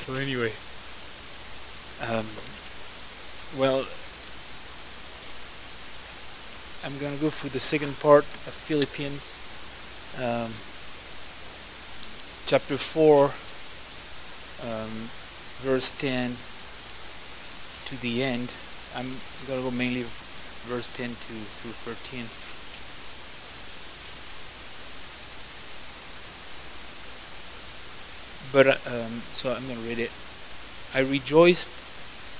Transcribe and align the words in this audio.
So 0.00 0.14
anyway, 0.14 0.50
um, 2.08 2.24
well, 3.60 3.84
I'm 6.82 6.98
gonna 6.98 7.20
go 7.20 7.28
through 7.28 7.50
the 7.50 7.60
second 7.60 8.00
part 8.00 8.24
of 8.24 8.54
Philippians, 8.56 9.28
um, 10.16 10.50
chapter 12.46 12.78
four, 12.78 13.26
um, 14.64 15.10
verse 15.60 15.92
ten 15.92 16.34
to 17.84 18.00
the 18.00 18.24
end. 18.24 18.50
I'm 18.96 19.20
gonna 19.46 19.60
go 19.60 19.70
mainly 19.70 20.06
verse 20.64 20.88
ten 20.96 21.10
to 21.10 21.34
through 21.60 21.76
thirteen. 21.84 22.24
But 28.52 28.66
um, 28.86 29.22
so 29.30 29.52
I'm 29.54 29.66
going 29.66 29.78
to 29.78 29.88
read 29.88 29.98
it. 29.98 30.10
I 30.94 31.00
rejoiced 31.00 31.70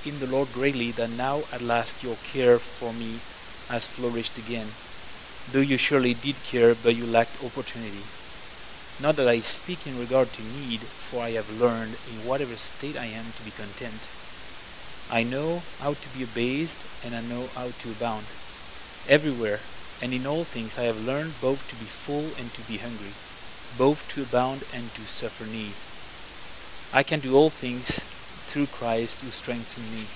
in 0.05 0.19
the 0.19 0.27
Lord 0.27 0.51
greatly 0.51 0.91
that 0.91 1.09
now 1.11 1.43
at 1.53 1.61
last 1.61 2.03
your 2.03 2.17
care 2.33 2.59
for 2.59 2.91
me 2.91 3.19
has 3.71 3.87
flourished 3.87 4.37
again. 4.37 4.67
Though 5.51 5.63
you 5.63 5.77
surely 5.77 6.13
did 6.13 6.35
care, 6.43 6.75
but 6.75 6.95
you 6.95 7.05
lacked 7.05 7.43
opportunity. 7.43 8.03
Not 9.01 9.15
that 9.15 9.27
I 9.27 9.39
speak 9.39 9.87
in 9.87 9.99
regard 9.99 10.27
to 10.33 10.43
need, 10.43 10.81
for 10.81 11.23
I 11.23 11.31
have 11.31 11.59
learned 11.61 11.95
in 12.11 12.27
whatever 12.27 12.55
state 12.55 12.97
I 12.99 13.05
am 13.05 13.25
to 13.31 13.45
be 13.45 13.51
content. 13.51 14.01
I 15.09 15.23
know 15.23 15.61
how 15.79 15.93
to 15.93 16.07
be 16.17 16.23
abased, 16.23 16.77
and 17.05 17.15
I 17.15 17.21
know 17.21 17.47
how 17.55 17.71
to 17.71 17.87
abound. 17.89 18.25
Everywhere 19.07 19.59
and 20.01 20.13
in 20.13 20.25
all 20.25 20.43
things 20.43 20.77
I 20.77 20.83
have 20.83 21.05
learned 21.05 21.39
both 21.41 21.61
to 21.69 21.75
be 21.75 21.85
full 21.85 22.25
and 22.41 22.51
to 22.53 22.61
be 22.67 22.77
hungry, 22.77 23.13
both 23.77 24.07
to 24.13 24.23
abound 24.23 24.63
and 24.73 24.89
to 24.95 25.01
suffer 25.05 25.45
need. 25.45 25.73
I 26.93 27.03
can 27.03 27.21
do 27.21 27.35
all 27.35 27.49
things 27.49 28.05
through 28.47 28.67
Christ 28.67 29.21
who 29.21 29.31
strengthens 29.31 29.89
me. 29.89 30.07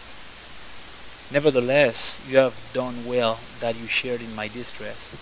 Nevertheless, 1.31 2.19
you 2.27 2.37
have 2.37 2.53
done 2.73 3.05
well 3.05 3.39
that 3.59 3.75
you 3.77 3.87
shared 3.87 4.21
in 4.21 4.35
my 4.35 4.49
distress. 4.49 5.17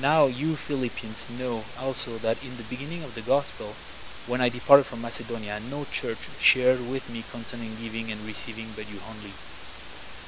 Now 0.00 0.28
you 0.28 0.56
Philippians 0.56 1.28
know 1.28 1.66
also 1.76 2.18
that 2.18 2.42
in 2.42 2.56
the 2.56 2.64
beginning 2.64 3.02
of 3.02 3.14
the 3.14 3.20
gospel, 3.20 3.76
when 4.24 4.40
I 4.40 4.48
departed 4.48 4.86
from 4.86 5.02
Macedonia, 5.02 5.60
no 5.60 5.84
church 5.84 6.30
shared 6.38 6.80
with 6.80 7.10
me 7.10 7.22
concerning 7.22 7.76
giving 7.76 8.10
and 8.10 8.24
receiving, 8.24 8.72
but 8.74 8.88
you 8.88 9.00
only. 9.06 9.34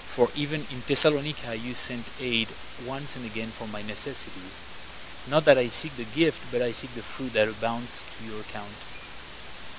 For 0.04 0.28
even 0.34 0.66
in 0.68 0.82
Thessalonica 0.86 1.56
you 1.56 1.74
sent 1.74 2.10
aid 2.20 2.52
once 2.84 3.16
and 3.16 3.24
again 3.24 3.50
for 3.52 3.66
my 3.66 3.80
necessities. 3.80 4.60
Not 5.26 5.46
that 5.46 5.56
I 5.56 5.68
seek 5.68 5.96
the 5.96 6.04
gift, 6.04 6.50
but 6.52 6.60
I 6.60 6.72
seek 6.72 6.92
the 6.94 7.02
fruit 7.02 7.32
that 7.32 7.48
abounds 7.48 8.04
to 8.10 8.24
your 8.24 8.42
account. 8.42 8.91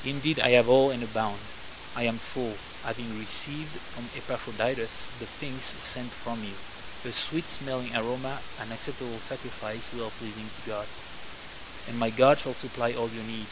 Indeed, 0.06 0.40
I 0.40 0.50
have 0.50 0.68
all 0.70 0.92
and 0.92 1.02
abound. 1.04 1.40
I 1.96 2.04
am 2.04 2.20
full, 2.20 2.58
having 2.84 3.18
received 3.18 3.80
from 3.88 4.04
Epaphroditus 4.14 5.12
the 5.18 5.26
things 5.26 5.66
sent 5.84 6.14
from 6.14 6.44
you, 6.44 6.56
a 7.06 7.14
sweet 7.14 7.48
smelling 7.48 7.96
aroma, 7.96 8.42
an 8.60 8.72
acceptable 8.72 9.20
sacrifice, 9.20 9.94
well 9.94 10.12
pleasing 10.12 10.50
to 10.52 10.62
God. 10.62 10.88
And 11.88 11.98
my 11.98 12.10
God 12.12 12.40
shall 12.40 12.54
supply 12.54 12.94
all 12.94 13.10
your 13.10 13.24
need, 13.24 13.48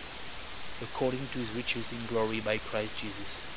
according 0.81 1.29
to 1.29 1.39
his 1.39 1.52
riches 1.52 1.91
in 1.91 2.05
glory 2.05 2.39
by 2.41 2.57
Christ 2.57 2.97
Jesus. 2.97 3.47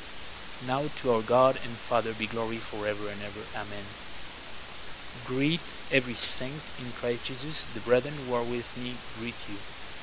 Now 0.61 0.87
to 0.95 1.11
our 1.11 1.21
God 1.21 1.59
and 1.63 1.79
Father 1.79 2.13
be 2.13 2.27
glory 2.27 2.59
forever 2.59 3.09
and 3.09 3.21
ever. 3.21 3.47
Amen. 3.55 3.85
Greet 5.25 5.75
every 5.91 6.15
saint 6.15 6.71
in 6.77 6.93
Christ 6.93 7.25
Jesus. 7.25 7.65
The 7.65 7.81
brethren 7.81 8.15
who 8.17 8.33
are 8.33 8.43
with 8.43 8.77
me 8.77 8.99
greet 9.13 9.49
you. 9.49 9.57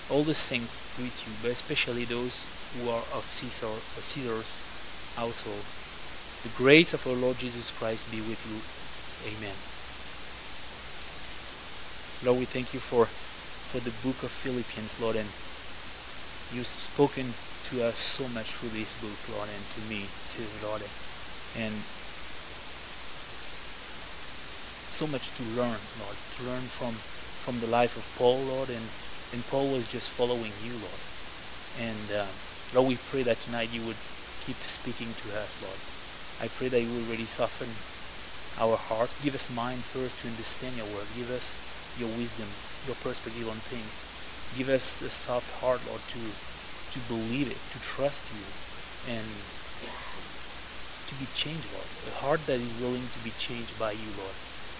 All 0.08 0.24
the 0.24 0.34
saints 0.34 0.86
greet 0.94 1.26
you, 1.26 1.32
but 1.40 1.50
especially 1.52 2.04
those 2.04 2.48
who 2.78 2.88
are 2.90 3.04
of 3.12 3.24
Caesar, 3.28 3.66
of 3.66 4.02
Caesar's 4.04 4.64
household. 5.16 5.64
The 6.42 6.54
grace 6.56 6.94
of 6.94 7.06
our 7.06 7.14
Lord 7.14 7.38
Jesus 7.38 7.70
Christ 7.70 8.10
be 8.10 8.18
with 8.24 8.40
you. 8.48 8.58
Amen. 9.30 9.54
Lord, 12.24 12.38
we 12.40 12.46
thank 12.46 12.72
you 12.72 12.80
for 12.80 13.06
for 13.06 13.80
the 13.80 13.94
book 14.04 14.20
of 14.22 14.30
Philippians, 14.30 15.00
Lord, 15.00 15.16
and 15.16 15.28
you've 16.52 16.68
spoken 16.68 17.32
to 17.72 17.88
us 17.88 17.96
so 17.96 18.28
much 18.36 18.52
through 18.52 18.68
this 18.76 18.92
book, 19.00 19.16
Lord, 19.32 19.48
and 19.48 19.64
to 19.64 19.80
me 19.88 20.04
too, 20.28 20.44
Lord. 20.60 20.84
And 21.56 21.72
so 24.92 25.08
much 25.08 25.32
to 25.40 25.42
learn, 25.56 25.80
Lord, 26.04 26.18
to 26.36 26.40
learn 26.44 26.66
from 26.68 26.92
from 26.92 27.58
the 27.64 27.66
life 27.66 27.96
of 27.96 28.04
Paul, 28.20 28.38
Lord, 28.44 28.68
and 28.68 28.86
and 29.32 29.40
Paul 29.48 29.72
was 29.72 29.88
just 29.88 30.12
following 30.12 30.52
you, 30.60 30.76
Lord. 30.76 31.02
And 31.80 32.06
uh, 32.12 32.28
Lord, 32.74 32.88
we 32.88 32.96
pray 32.96 33.22
that 33.24 33.40
tonight 33.40 33.68
you 33.70 33.82
would 33.82 33.96
keep 34.40 34.56
speaking 34.64 35.14
to 35.14 35.36
us, 35.38 35.60
Lord. 35.62 35.80
I 36.40 36.48
pray 36.48 36.68
that 36.68 36.80
you 36.82 36.88
will 36.88 37.04
really 37.04 37.26
soften 37.26 37.68
our 38.58 38.76
hearts. 38.76 39.20
Give 39.20 39.34
us 39.34 39.50
mind 39.50 39.84
first 39.84 40.20
to 40.20 40.28
understand 40.28 40.76
your 40.76 40.86
word. 40.86 41.06
Give 41.14 41.30
us 41.30 41.60
your 41.94 42.08
wisdom, 42.08 42.48
your 42.86 42.96
perspective 42.96 43.48
on 43.48 43.56
things. 43.56 44.06
Give 44.56 44.68
us 44.68 45.02
a 45.02 45.10
soft 45.10 45.50
heart, 45.60 45.80
Lord, 45.86 46.02
to 46.08 46.18
to 46.90 47.00
believe 47.00 47.50
it, 47.50 47.60
to 47.70 47.78
trust 47.80 48.32
you, 48.32 48.44
and 49.04 49.24
to 51.06 51.14
be 51.14 51.26
changed, 51.26 51.68
Lord. 51.72 51.88
A 52.06 52.10
heart 52.10 52.46
that 52.46 52.60
is 52.60 52.72
willing 52.74 53.08
to 53.10 53.18
be 53.18 53.32
changed 53.32 53.78
by 53.78 53.92
you, 53.92 54.12
Lord. 54.12 54.36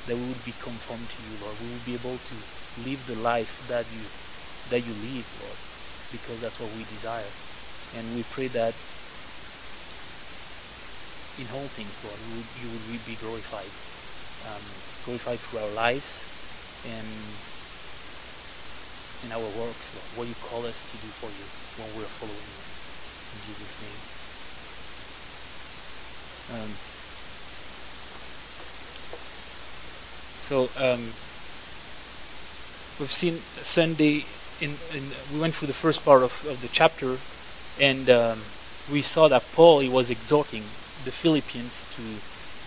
That 0.07 0.17
we 0.17 0.25
would 0.29 0.45
be 0.45 0.53
conformed 0.53 1.11
to 1.11 1.23
you, 1.23 1.37
Lord. 1.37 1.61
We 1.61 1.69
would 1.69 1.85
be 1.85 1.95
able 1.95 2.19
to 2.19 2.35
live 2.77 3.07
the 3.07 3.17
life 3.17 3.61
that 3.69 3.91
you 3.93 4.11
that 4.71 4.81
you 4.81 4.95
live, 4.95 5.27
Lord, 5.41 5.59
because 6.11 6.41
that's 6.41 6.61
what 6.61 6.71
we 6.71 6.85
desire. 6.85 7.33
And 7.97 8.05
we 8.17 8.25
pray 8.33 8.49
that 8.57 8.73
in 11.41 11.49
all 11.53 11.69
things, 11.69 11.93
Lord, 12.05 12.21
you 12.61 12.69
would 12.73 13.05
be 13.05 13.17
glorified, 13.21 13.69
um, 14.49 14.65
glorified 15.05 15.41
through 15.41 15.61
our 15.65 15.75
lives 15.77 16.25
and 16.89 17.09
in 19.25 19.31
our 19.33 19.49
works, 19.57 19.93
Lord, 19.95 20.09
what 20.19 20.27
you 20.29 20.37
call 20.49 20.67
us 20.67 20.83
to 20.93 20.97
do 20.99 21.09
for 21.21 21.31
you 21.31 21.47
when 21.79 21.89
we're 21.97 22.11
following 22.21 22.37
you. 22.37 22.61
In 23.33 23.41
Jesus' 23.49 23.77
name. 23.81 24.01
Um, 26.53 26.71
so 30.43 30.69
um, 30.77 31.01
we've 32.99 33.13
seen 33.13 33.37
Sunday 33.63 34.27
in, 34.61 34.75
in, 34.95 35.03
we 35.33 35.41
went 35.41 35.55
through 35.55 35.69
the 35.69 35.75
first 35.75 36.05
part 36.05 36.23
of, 36.23 36.33
of 36.47 36.61
the 36.61 36.69
chapter 36.69 37.17
and 37.83 38.09
um, 38.09 38.39
we 38.93 39.03
saw 39.03 39.27
that 39.29 39.43
Paul 39.55 39.81
he 39.81 39.89
was 39.89 40.09
exhorting 40.09 40.63
the 41.05 41.11
Philippians 41.11 41.85
to 41.97 42.05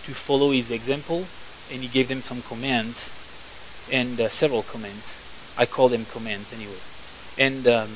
to 0.06 0.12
follow 0.14 0.50
his 0.52 0.70
example 0.70 1.24
and 1.72 1.82
he 1.82 1.88
gave 1.88 2.06
them 2.08 2.20
some 2.20 2.42
commands 2.42 3.10
and 3.90 4.20
uh, 4.20 4.28
several 4.28 4.62
commands. 4.62 5.18
I 5.58 5.64
call 5.64 5.88
them 5.88 6.04
commands 6.04 6.52
anyway. 6.52 6.82
And 7.38 7.66
um, 7.66 7.90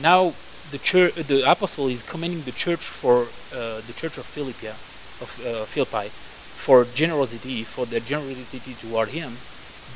now 0.00 0.32
the 0.70 0.78
church 0.78 1.14
the 1.14 1.50
apostle 1.50 1.88
is 1.88 2.02
commending 2.02 2.42
the 2.42 2.52
church 2.52 2.84
for 2.84 3.26
uh, 3.52 3.82
the 3.88 3.94
church 4.00 4.16
of 4.16 4.24
Philippia 4.24 4.74
of 5.20 5.30
uh, 5.44 5.64
Philippi 5.66 6.08
for 6.08 6.84
generosity 6.94 7.64
for 7.64 7.86
their 7.86 8.00
generosity 8.00 8.74
toward 8.74 9.08
him. 9.08 9.32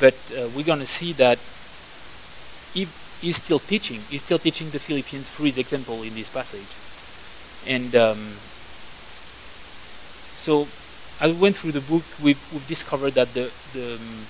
But 0.01 0.19
uh, 0.35 0.49
we're 0.57 0.67
going 0.67 0.81
to 0.81 0.91
see 1.01 1.13
that 1.15 1.39
he, 2.75 2.89
he's 3.25 3.37
still 3.37 3.59
teaching 3.59 4.01
he's 4.11 4.23
still 4.23 4.39
teaching 4.39 4.69
the 4.71 4.79
Philippians 4.79 5.29
through 5.29 5.47
his 5.47 5.59
example 5.59 6.03
in 6.03 6.15
this 6.15 6.29
passage. 6.29 6.73
And 7.67 7.97
um, 7.97 8.21
so 10.37 10.69
as 11.25 11.33
we 11.33 11.39
went 11.41 11.57
through 11.57 11.73
the 11.73 11.81
book 11.81 12.05
we've, 12.23 12.43
we've 12.53 12.69
discovered 12.69 13.15
that 13.21 13.33
the 13.33 13.51
the, 13.73 13.97
um, 13.97 14.27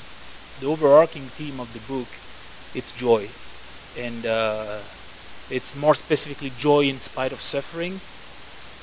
the 0.61 0.67
overarching 0.67 1.27
theme 1.39 1.59
of 1.59 1.69
the 1.75 1.83
book 1.93 2.07
it's 2.79 2.93
joy. 2.95 3.29
And 3.99 4.27
uh, 4.27 4.79
it's 5.51 5.77
more 5.77 5.95
specifically 5.95 6.51
joy 6.59 6.87
in 6.87 6.99
spite 6.99 7.33
of 7.33 7.41
suffering. 7.43 8.01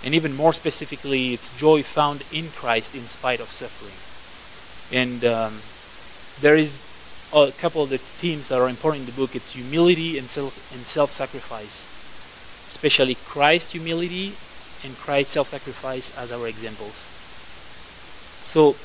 And 0.03 0.13
even 0.13 0.35
more 0.35 0.53
specifically 0.53 1.33
it's 1.33 1.55
joy 1.57 1.83
found 1.83 2.23
in 2.31 2.49
christ 2.59 2.95
in 2.95 3.07
spite 3.07 3.39
of 3.39 3.49
suffering. 3.51 3.97
And 4.91 5.23
um, 5.23 5.53
there 6.41 6.57
is 6.57 6.81
a 7.33 7.51
couple 7.53 7.83
of 7.83 7.89
the 7.89 7.97
themes 7.97 8.49
that 8.49 8.59
are 8.59 8.69
important 8.69 9.01
in 9.01 9.05
the 9.05 9.19
book. 9.19 9.35
It's 9.35 9.53
humility 9.53 10.17
and 10.17 10.27
self 10.27 10.73
and 10.73 10.85
self-sacrifice. 10.85 11.87
Especially 12.67 13.15
christ 13.25 13.71
humility 13.71 14.33
and 14.83 14.95
christ 14.97 15.31
self-sacrifice 15.31 16.17
as 16.17 16.31
our 16.31 16.47
examples. 16.47 16.95
So 18.43 18.75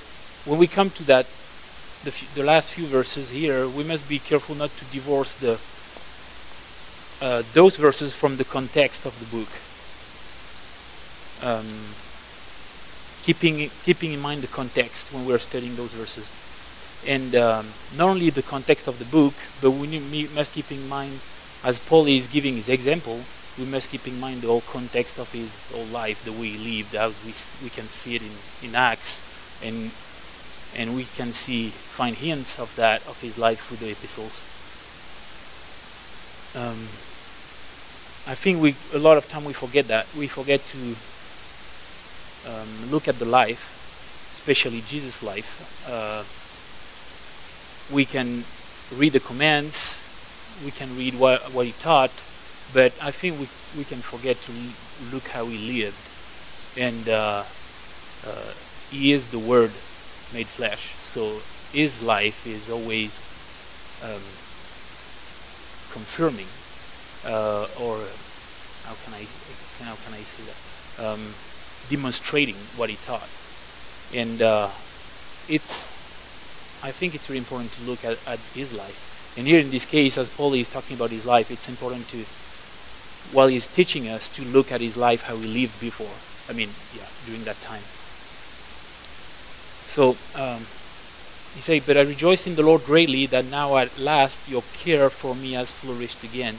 when 0.49 0.59
we 0.59 0.67
come 0.67 0.91
to 0.91 1.03
that 1.05 1.27
the, 2.05 2.13
f- 2.15 2.33
the 2.35 2.45
last 2.45 2.73
few 2.73 2.87
verses 2.87 3.31
here 3.31 3.67
we 3.69 3.83
must 3.83 4.09
be 4.09 4.19
careful 4.19 4.55
not 4.55 4.71
to 4.71 4.85
divorce 4.87 5.35
the 5.35 5.59
uh, 7.25 7.43
those 7.55 7.77
verses 7.77 8.15
from 8.15 8.37
the 8.37 8.45
context 8.45 9.07
of 9.07 9.19
the 9.19 9.27
book. 9.35 9.49
Um, 11.43 11.67
keeping 13.23 13.71
keeping 13.85 14.13
in 14.13 14.21
mind 14.21 14.43
the 14.43 14.49
context 14.49 15.13
when 15.13 15.27
we're 15.27 15.39
studying 15.39 15.75
those 15.75 15.93
verses 15.93 16.31
and 17.05 17.35
um, 17.37 17.67
not 17.91 18.09
only 18.09 18.31
the 18.31 18.43
context 18.43 18.89
of 18.89 18.99
the 18.99 19.05
book 19.05 19.35
but 19.61 19.71
we 19.71 19.87
must 20.29 20.55
keep 20.55 20.71
in 20.73 20.89
mind 20.89 21.21
as 21.63 21.79
paul 21.79 22.07
is 22.07 22.27
giving 22.27 22.55
his 22.55 22.69
example 22.69 23.19
we 23.57 23.65
must 23.65 23.91
keep 23.91 24.07
in 24.07 24.19
mind 24.21 24.43
the 24.43 24.49
whole 24.49 24.61
context 24.61 25.19
of 25.19 25.33
his 25.33 25.69
whole 25.69 25.87
life, 25.87 26.23
the 26.23 26.33
way 26.33 26.49
he 26.49 26.59
lived, 26.59 26.95
as 26.95 27.23
we 27.23 27.33
we 27.65 27.71
can 27.71 27.89
see 27.89 28.15
it 28.15 28.23
in, 28.23 28.33
in 28.61 28.75
Acts, 28.75 29.23
and 29.63 29.91
and 30.73 30.95
we 30.95 31.05
can 31.07 31.33
see 31.33 31.71
find 31.89 32.17
hints 32.17 32.59
of 32.59 32.75
that 32.77 33.03
of 33.05 33.21
his 33.21 33.39
life 33.39 33.61
through 33.61 33.79
the 33.79 33.91
epistles. 33.91 34.45
Um, 36.55 36.89
I 38.27 38.35
think 38.35 38.61
we 38.61 38.77
a 38.93 38.99
lot 38.99 39.17
of 39.17 39.27
time 39.29 39.45
we 39.45 39.53
forget 39.55 39.89
that 39.89 40.07
we 40.15 40.29
forget 40.29 40.67
to 40.67 40.97
um, 42.45 42.69
look 42.91 43.09
at 43.09 43.19
the 43.19 43.25
life, 43.25 43.79
especially 44.33 44.81
Jesus' 44.83 45.23
life. 45.23 45.61
Uh, 45.87 46.25
we 47.91 48.05
can 48.05 48.45
read 48.91 49.13
the 49.13 49.21
commands, 49.21 50.03
we 50.63 50.71
can 50.73 50.97
read 50.97 51.15
what 51.15 51.53
what 51.53 51.67
he 51.67 51.73
taught, 51.73 52.25
but 52.73 52.97
I 53.01 53.11
think 53.11 53.39
we 53.41 53.49
we 53.75 53.85
can 53.85 54.03
forget 54.03 54.41
to 54.43 54.53
look 54.99 55.29
how 55.29 55.49
he 55.49 55.59
lived, 55.59 56.11
and 56.77 57.09
uh, 57.09 57.45
uh, 58.25 58.53
he 58.91 59.13
is 59.13 59.29
the 59.29 59.39
Word 59.39 59.83
made 60.33 60.49
flesh. 60.49 60.97
So 60.99 61.45
his 61.73 62.03
life 62.03 62.47
is 62.47 62.71
always 62.71 63.23
um, 64.01 64.39
confirming, 65.89 66.49
uh, 67.25 67.67
or 67.77 68.09
how 68.85 68.95
can 68.97 69.15
I 69.15 69.29
how 69.81 69.97
can 69.97 70.15
I 70.15 70.23
say 70.25 70.45
that? 70.45 70.59
Um, 70.99 71.37
demonstrating 71.87 72.71
what 72.75 72.91
he 72.91 72.97
taught, 72.97 73.31
and 74.11 74.43
uh, 74.43 74.71
it's 75.49 75.96
I 76.83 76.91
think 76.91 77.15
it's 77.15 77.27
very 77.27 77.39
important 77.39 77.73
to 77.73 77.83
look 77.83 78.05
at, 78.05 78.19
at 78.27 78.39
his 78.55 78.73
life. 78.73 79.35
And 79.37 79.47
here 79.47 79.61
in 79.61 79.71
this 79.71 79.85
case, 79.85 80.17
as 80.17 80.31
Paul 80.31 80.55
is 80.55 80.69
talking 80.69 80.97
about 80.97 81.11
his 81.11 81.27
life, 81.27 81.51
it's 81.51 81.69
important 81.69 82.09
to 82.09 82.25
while 83.33 83.49
he's 83.49 83.67
teaching 83.67 84.09
us 84.09 84.29
to 84.29 84.43
look 84.43 84.71
at 84.71 84.81
his 84.81 84.97
life, 84.97 85.23
how 85.23 85.37
he 85.37 85.47
lived 85.47 85.81
before. 85.81 86.15
I 86.49 86.57
mean, 86.57 86.71
yeah, 86.95 87.07
during 87.27 87.43
that 87.45 87.61
time. 87.61 87.83
So 89.91 90.15
um, 90.39 90.61
he 91.55 91.61
said, 91.61 91.83
But 91.87 91.97
I 91.97 92.03
rejoice 92.03 92.47
in 92.47 92.55
the 92.55 92.63
Lord 92.63 92.85
greatly 92.85 93.27
that 93.27 93.47
now 93.47 93.77
at 93.77 93.99
last 93.99 94.49
your 94.49 94.63
care 94.75 95.11
for 95.11 95.35
me 95.35 95.53
has 95.53 95.73
flourished 95.73 96.23
again. 96.23 96.57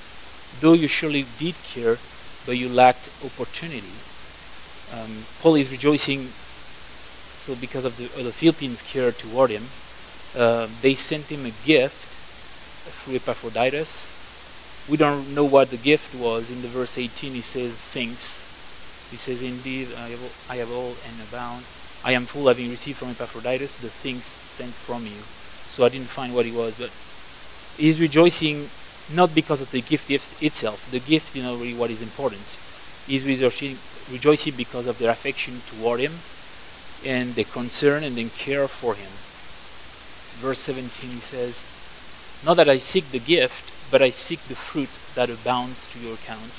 Though 0.60 0.74
you 0.74 0.88
surely 0.88 1.26
did 1.38 1.56
care, 1.64 1.98
but 2.46 2.58
you 2.58 2.68
lacked 2.68 3.10
opportunity. 3.24 3.94
Um, 4.94 5.24
Paul 5.42 5.56
is 5.56 5.72
rejoicing. 5.72 6.28
So 7.46 7.56
because 7.56 7.86
of 7.86 7.96
the, 7.98 8.06
of 8.20 8.26
the 8.26 8.32
Philippines' 8.32 8.82
care 8.82 9.12
toward 9.12 9.52
him, 9.52 9.64
uh, 10.36 10.68
they 10.82 10.96
sent 10.96 11.26
him 11.26 11.46
a 11.46 11.52
gift 11.66 12.08
through 12.90 13.16
Epaphroditus, 13.16 14.18
we 14.90 14.98
don't 14.98 15.36
know 15.36 15.44
what 15.44 15.70
the 15.70 15.78
gift 15.78 16.16
was. 16.16 16.50
In 16.50 16.62
the 16.62 16.68
verse 16.68 16.98
18, 16.98 17.34
he 17.34 17.42
says 17.42 17.76
things. 17.76 18.44
He 19.12 19.18
says, 19.18 19.44
Indeed, 19.44 19.90
I 19.98 20.10
have, 20.10 20.24
all, 20.24 20.32
I 20.50 20.56
have 20.58 20.72
all 20.72 20.96
and 21.08 21.16
abound. 21.28 21.66
I 22.06 22.14
am 22.14 22.24
full, 22.24 22.48
having 22.48 22.70
received 22.70 22.98
from 22.98 23.10
Epaphroditus 23.10 23.76
the 23.76 23.90
things 23.90 24.24
sent 24.26 24.72
from 24.72 25.04
you. 25.04 25.20
So 25.68 25.86
I 25.86 25.90
didn't 25.90 26.08
find 26.08 26.34
what 26.34 26.46
he 26.46 26.52
was, 26.52 26.80
but 26.80 26.92
he's 27.76 28.00
rejoicing 28.00 28.70
not 29.14 29.34
because 29.36 29.62
of 29.62 29.72
the 29.72 29.82
gift 29.82 30.10
itself. 30.42 30.90
The 30.92 31.00
gift, 31.00 31.36
you 31.36 31.44
know, 31.44 31.56
really 31.56 31.74
what 31.74 31.92
is 31.92 32.02
important. 32.02 32.42
He's 33.08 33.26
rejoicing, 33.26 33.78
because 34.56 34.88
of 34.88 35.00
their 35.00 35.12
affection 35.12 35.62
toward 35.68 36.00
him 36.00 36.12
and 37.06 37.36
the 37.36 37.44
concern 37.44 38.04
and 38.04 38.16
the 38.16 38.30
care 38.30 38.68
for 38.68 38.96
him. 38.96 39.12
Verse 40.40 40.60
17, 40.60 41.10
he 41.10 41.20
says, 41.20 41.66
Not 42.46 42.56
that 42.58 42.70
I 42.70 42.78
seek 42.78 43.06
the 43.12 43.20
gift, 43.20 43.74
but 43.92 44.02
I 44.02 44.12
seek 44.12 44.40
the 44.44 44.56
fruit 44.56 44.90
that 45.16 45.30
abounds 45.30 45.88
to 45.90 46.00
your 46.00 46.14
account. 46.14 46.54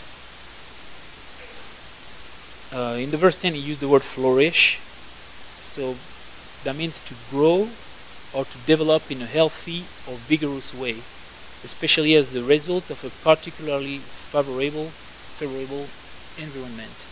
Uh, 2.73 2.99
in 2.99 3.11
the 3.11 3.17
verse 3.17 3.37
10, 3.37 3.55
he 3.55 3.61
used 3.61 3.81
the 3.81 3.89
word 3.89 4.03
flourish. 4.03 4.79
So 5.75 5.95
that 6.65 6.77
means 6.77 7.01
to 7.01 7.15
grow 7.31 7.69
or 8.35 8.45
to 8.45 8.59
develop 8.67 9.11
in 9.11 9.23
a 9.23 9.27
healthy 9.27 9.85
or 10.07 10.17
vigorous 10.17 10.75
way, 10.75 10.97
especially 11.65 12.15
as 12.15 12.33
the 12.33 12.43
result 12.43 12.91
of 12.91 13.05
a 13.05 13.11
particularly 13.25 13.99
favorable, 13.99 14.91
favorable 15.39 15.87
environment. 16.37 17.08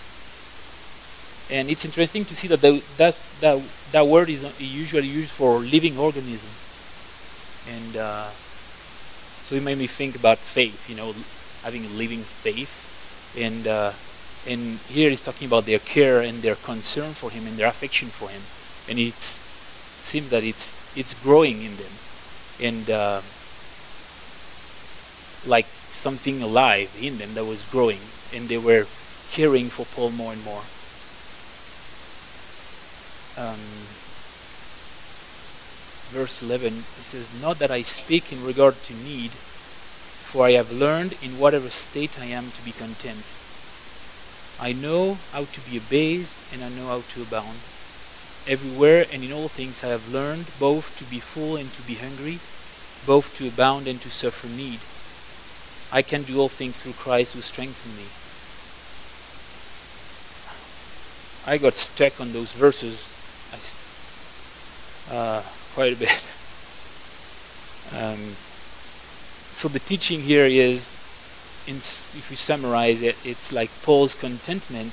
And 1.50 1.70
it's 1.70 1.84
interesting 1.84 2.24
to 2.24 2.34
see 2.34 2.48
that 2.48 2.60
the, 2.60 2.82
that, 2.96 3.62
that 3.92 4.06
word 4.06 4.28
is 4.28 4.42
usually 4.60 5.06
used 5.06 5.30
for 5.30 5.58
living 5.58 5.96
organism. 5.96 6.50
And 7.70 7.96
uh, 7.96 8.28
so 8.30 9.54
it 9.54 9.62
made 9.62 9.78
me 9.78 9.86
think 9.86 10.16
about 10.16 10.38
faith, 10.38 10.90
you 10.90 10.96
know, 10.96 11.14
having 11.62 11.84
a 11.84 11.88
living 11.96 12.18
faith. 12.18 13.34
And, 13.38 13.66
uh, 13.66 13.92
and 14.48 14.78
here 14.88 15.10
he's 15.10 15.22
talking 15.22 15.46
about 15.46 15.66
their 15.66 15.78
care 15.78 16.20
and 16.20 16.42
their 16.42 16.56
concern 16.56 17.12
for 17.12 17.30
him 17.30 17.46
and 17.46 17.56
their 17.56 17.68
affection 17.68 18.08
for 18.08 18.28
him. 18.28 18.42
And 18.88 18.98
it 18.98 19.14
seems 19.14 20.30
that 20.30 20.42
it's, 20.42 20.74
it's 20.96 21.14
growing 21.14 21.62
in 21.62 21.76
them. 21.76 21.92
And 22.60 22.90
uh, 22.90 23.20
like 25.46 25.66
something 25.66 26.42
alive 26.42 26.90
in 27.00 27.18
them 27.18 27.34
that 27.34 27.44
was 27.44 27.62
growing. 27.70 28.00
And 28.34 28.48
they 28.48 28.58
were 28.58 28.86
caring 29.30 29.68
for 29.68 29.86
Paul 29.86 30.10
more 30.10 30.32
and 30.32 30.44
more. 30.44 30.62
Um, 33.36 33.60
verse 36.08 36.42
11, 36.42 36.68
it 36.68 37.04
says, 37.04 37.28
Not 37.42 37.58
that 37.58 37.70
I 37.70 37.82
speak 37.82 38.32
in 38.32 38.44
regard 38.44 38.82
to 38.84 38.94
need, 38.94 39.30
for 39.30 40.46
I 40.46 40.52
have 40.52 40.72
learned 40.72 41.16
in 41.22 41.38
whatever 41.38 41.68
state 41.68 42.18
I 42.18 42.26
am 42.26 42.50
to 42.50 42.62
be 42.64 42.72
content. 42.72 43.24
I 44.58 44.72
know 44.72 45.18
how 45.32 45.44
to 45.44 45.60
be 45.68 45.76
abased, 45.76 46.36
and 46.52 46.64
I 46.64 46.70
know 46.70 46.86
how 46.86 47.02
to 47.12 47.22
abound. 47.22 47.60
Everywhere 48.48 49.04
and 49.12 49.22
in 49.22 49.32
all 49.32 49.48
things 49.48 49.84
I 49.84 49.88
have 49.88 50.12
learned 50.12 50.46
both 50.58 50.96
to 50.98 51.04
be 51.04 51.18
full 51.18 51.56
and 51.56 51.70
to 51.72 51.82
be 51.82 51.96
hungry, 51.96 52.38
both 53.04 53.36
to 53.36 53.48
abound 53.48 53.86
and 53.86 54.00
to 54.00 54.10
suffer 54.10 54.48
need. 54.48 54.80
I 55.92 56.02
can 56.02 56.22
do 56.22 56.40
all 56.40 56.48
things 56.48 56.80
through 56.80 56.94
Christ 56.94 57.34
who 57.34 57.42
strengthens 57.42 57.96
me. 57.96 58.06
I 61.46 61.58
got 61.58 61.74
stuck 61.74 62.20
on 62.20 62.32
those 62.32 62.52
verses. 62.52 63.15
Uh, 65.10 65.42
quite 65.74 65.92
a 65.92 65.96
bit. 65.96 66.28
Um, 67.94 68.18
so 69.54 69.68
the 69.68 69.78
teaching 69.78 70.20
here 70.20 70.44
is, 70.44 70.92
if 71.68 72.26
we 72.28 72.34
summarize 72.36 73.00
it, 73.00 73.16
it's 73.24 73.52
like 73.52 73.70
Paul's 73.82 74.14
contentment 74.14 74.92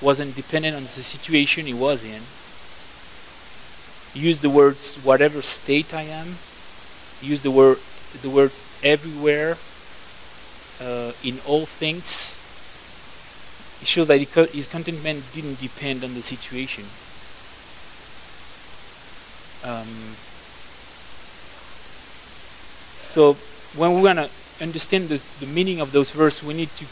wasn't 0.00 0.36
dependent 0.36 0.76
on 0.76 0.82
the 0.82 0.88
situation 0.88 1.66
he 1.66 1.74
was 1.74 2.04
in. 2.04 2.22
He 4.12 4.26
used 4.26 4.42
the 4.42 4.50
words 4.50 4.96
"whatever 5.02 5.42
state 5.42 5.94
I 5.94 6.02
am." 6.02 6.36
He 7.20 7.28
used 7.28 7.42
the 7.42 7.50
word 7.50 7.78
the 8.22 8.30
word 8.30 8.52
"everywhere," 8.82 9.56
uh, 10.80 11.12
in 11.22 11.40
all 11.46 11.66
things. 11.66 12.36
It 13.82 13.88
shows 13.88 14.08
that 14.08 14.20
his 14.20 14.66
contentment 14.66 15.24
didn't 15.32 15.58
depend 15.58 16.04
on 16.04 16.14
the 16.14 16.22
situation. 16.22 16.84
Um, 19.64 19.86
so 23.02 23.34
when 23.76 23.94
we 23.94 24.02
want 24.02 24.18
to 24.18 24.30
understand 24.62 25.08
the, 25.08 25.22
the 25.40 25.46
meaning 25.46 25.80
of 25.80 25.92
those 25.92 26.10
verses, 26.10 26.42
we 26.42 26.54
need 26.54 26.70
to, 26.70 26.86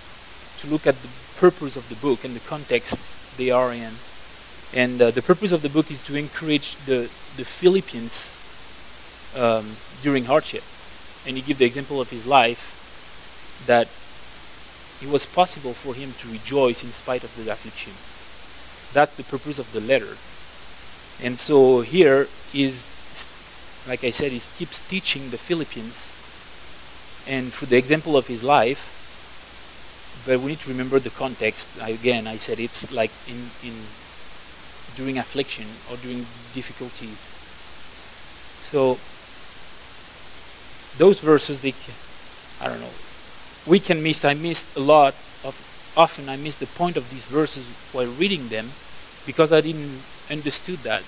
to 0.61 0.67
look 0.69 0.87
at 0.87 0.97
the 0.97 1.09
purpose 1.39 1.77
of 1.77 1.89
the 1.89 1.95
book 1.97 2.25
and 2.25 2.35
the 2.35 2.41
context 2.49 3.37
they 3.39 3.51
are 3.51 3.73
in. 3.73 3.93
And 4.75 5.01
uh, 5.01 5.11
the 5.11 5.23
purpose 5.23 5.53
of 5.53 5.63
the 5.63 5.69
book 5.69 5.91
is 5.91 6.03
to 6.05 6.17
encourage 6.17 6.75
the, 6.85 7.11
the 7.37 7.45
Philippians 7.45 8.37
um, 9.37 9.77
during 10.03 10.25
hardship. 10.25 10.63
And 11.27 11.37
he 11.37 11.43
gives 11.43 11.59
the 11.59 11.65
example 11.65 12.01
of 12.01 12.11
his 12.11 12.27
life 12.27 12.77
that 13.67 13.89
it 15.01 15.11
was 15.13 15.27
possible 15.27 15.73
for 15.73 15.95
him 15.95 16.13
to 16.19 16.29
rejoice 16.29 16.83
in 16.83 16.91
spite 16.91 17.25
of 17.25 17.35
the 17.37 17.51
affliction. 17.51 17.93
That's 18.93 19.17
the 19.17 19.25
purpose 19.25 19.59
of 19.59 19.73
the 19.73 19.81
letter. 19.81 20.17
And 21.23 21.39
so 21.39 21.81
here 21.81 22.29
is, 22.55 22.95
like 23.89 24.05
I 24.05 24.11
said, 24.11 24.31
he 24.31 24.41
keeps 24.57 24.79
teaching 24.79 25.31
the 25.31 25.39
Philippines, 25.39 26.15
and 27.27 27.53
through 27.53 27.69
the 27.69 27.77
example 27.77 28.17
of 28.17 28.29
his 28.29 28.43
life. 28.43 28.95
But 30.27 30.41
we 30.41 30.51
need 30.51 30.61
to 30.61 30.71
remember 30.71 30.99
the 30.99 31.11
context. 31.11 31.69
Again, 31.81 32.27
I 32.27 32.37
said 32.37 32.61
it's 32.61 32.93
like 32.93 33.11
in 33.27 33.51
in 33.63 33.75
during 34.97 35.19
affliction 35.19 35.67
or 35.91 35.97
during 35.97 36.27
difficulties. 36.55 37.27
So 38.63 38.99
those 40.99 41.21
verses, 41.21 41.61
they, 41.63 41.75
I 42.61 42.69
don't 42.69 42.81
know, 42.81 42.95
we 43.67 43.81
can 43.81 44.03
miss. 44.03 44.25
I 44.25 44.35
missed 44.35 44.77
a 44.77 44.81
lot 44.81 45.15
of. 45.43 45.55
Often 45.97 46.29
I 46.29 46.37
miss 46.37 46.55
the 46.55 46.67
point 46.67 46.97
of 46.97 47.11
these 47.11 47.25
verses 47.25 47.67
while 47.93 48.07
reading 48.07 48.49
them 48.49 48.71
because 49.27 49.53
I 49.53 49.61
didn't 49.61 49.99
understood 50.31 50.79
that 50.81 51.03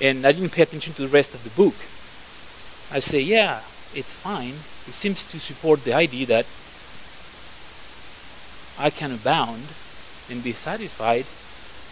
and 0.00 0.26
I 0.26 0.32
didn't 0.32 0.50
pay 0.50 0.62
attention 0.62 0.94
to 0.94 1.02
the 1.02 1.08
rest 1.08 1.34
of 1.34 1.42
the 1.42 1.50
book. 1.50 1.74
I 2.94 3.00
say, 3.00 3.20
yeah, 3.20 3.60
it's 3.94 4.12
fine. 4.12 4.54
It 4.86 4.94
seems 4.94 5.24
to 5.24 5.40
support 5.40 5.84
the 5.84 5.92
idea 5.92 6.26
that 6.26 6.46
I 8.78 8.90
can 8.90 9.12
abound 9.12 9.64
and 10.30 10.42
be 10.42 10.52
satisfied. 10.52 11.26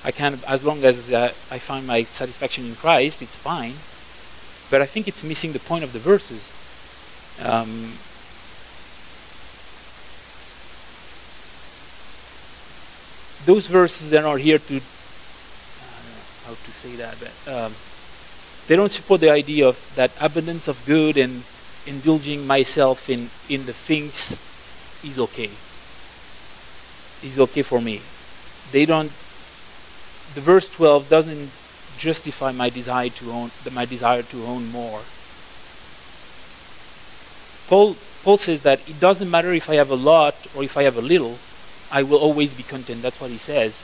I 0.05 0.13
can, 0.13 0.39
as 0.47 0.63
long 0.65 0.85
as 0.85 1.13
uh, 1.13 1.33
I 1.51 1.59
find 1.59 1.87
my 1.87 2.05
satisfaction 2.05 2.65
in 2.65 2.77
Christ, 2.77 3.23
it's 3.23 3.37
fine. 3.37 3.75
But 4.71 4.83
I 4.83 4.87
think 4.87 5.09
it's 5.09 5.25
missing 5.25 5.53
the 5.53 5.59
point 5.59 5.85
of 5.85 5.93
the 5.93 5.99
verses. 5.99 6.53
Um, 7.43 7.93
those 13.47 13.67
verses 13.67 14.11
that 14.11 14.25
are 14.25 14.39
here 14.39 14.59
to, 14.59 14.81
how 16.47 16.55
to 16.55 16.73
say 16.73 16.95
that, 16.97 17.19
but 17.19 17.35
um, 17.53 17.73
they 18.67 18.77
don't 18.77 18.91
support 18.91 19.21
the 19.21 19.31
idea 19.31 19.67
of 19.69 19.77
that 19.97 20.11
abundance 20.21 20.69
of 20.69 20.81
good 20.87 21.17
and 21.17 21.43
indulging 21.87 22.47
myself 22.47 23.11
in, 23.11 23.29
in 23.49 23.67
the 23.67 23.73
things 23.73 24.41
is 25.05 25.19
okay. 25.19 25.51
Is 27.27 27.39
okay 27.41 27.63
for 27.63 27.81
me. 27.81 28.01
They 28.73 28.87
don't. 28.87 29.11
The 30.35 30.41
verse 30.41 30.69
12 30.69 31.09
doesn't 31.09 31.51
justify 31.97 32.53
my 32.53 32.69
desire 32.69 33.09
to 33.09 33.31
own 33.31 33.51
my 33.73 33.85
desire 33.85 34.23
to 34.23 34.45
own 34.45 34.71
more. 34.71 35.01
Paul 37.69 37.97
Paul 38.23 38.39
says 38.39 38.63
that 38.63 38.87
it 38.89 39.01
doesn't 39.01 39.31
matter 39.31 39.53
if 39.53 39.71
I 39.71 39.77
have 39.77 39.91
a 39.91 39.97
lot 39.97 40.35
or 40.55 40.63
if 40.63 40.77
I 40.77 40.83
have 40.83 40.99
a 40.99 41.01
little, 41.01 41.39
I 41.91 42.03
will 42.03 42.19
always 42.19 42.53
be 42.53 42.65
content. 42.65 43.03
That's 43.03 43.21
what 43.21 43.31
he 43.31 43.39
says. 43.39 43.83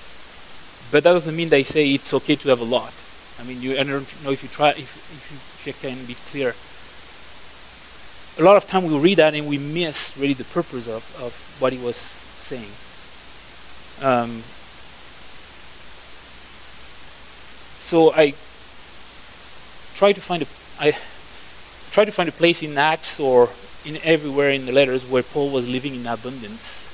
But 0.93 1.05
that 1.05 1.13
doesn't 1.13 1.35
mean 1.35 1.49
they 1.49 1.63
say 1.63 1.89
it's 1.89 2.13
okay 2.13 2.37
to 2.37 2.51
have 2.51 2.61
a 2.61 2.65
lot. 2.65 2.93
I 3.41 3.45
mean, 3.45 3.63
you, 3.63 3.73
I 3.73 3.83
don't 3.83 4.25
know 4.25 4.31
if 4.31 4.43
you 4.43 4.49
try, 4.51 4.71
if, 4.71 4.79
if, 4.79 5.33
you, 5.33 5.73
if 5.73 5.83
you 5.83 5.91
can 5.91 6.05
be 6.05 6.15
clear. 6.31 6.55
A 8.39 8.43
lot 8.45 8.59
of 8.59 8.67
time 8.67 8.85
we 8.85 8.97
read 8.99 9.17
that 9.17 9.35
and 9.35 9.47
we 9.47 9.57
miss 9.57 10.15
really 10.19 10.35
the 10.35 10.45
purpose 10.45 10.87
of, 10.87 11.03
of 11.19 11.33
what 11.59 11.73
he 11.73 11.79
was 11.79 11.97
saying. 11.97 12.69
Um, 14.03 14.43
so 17.79 18.13
I 18.13 18.35
try 19.95 20.13
to 20.13 20.21
find 20.21 20.43
a 20.43 20.47
I 20.79 20.93
try 21.91 22.05
to 22.05 22.13
find 22.13 22.29
a 22.29 22.33
place 22.33 22.63
in 22.63 22.77
Acts 22.77 23.19
or 23.19 23.49
in 23.87 23.99
everywhere 24.03 24.51
in 24.51 24.67
the 24.67 24.73
letters 24.73 25.09
where 25.09 25.23
Paul 25.23 25.51
was 25.51 25.69
living 25.69 25.95
in 25.95 26.07
abundance. 26.07 26.92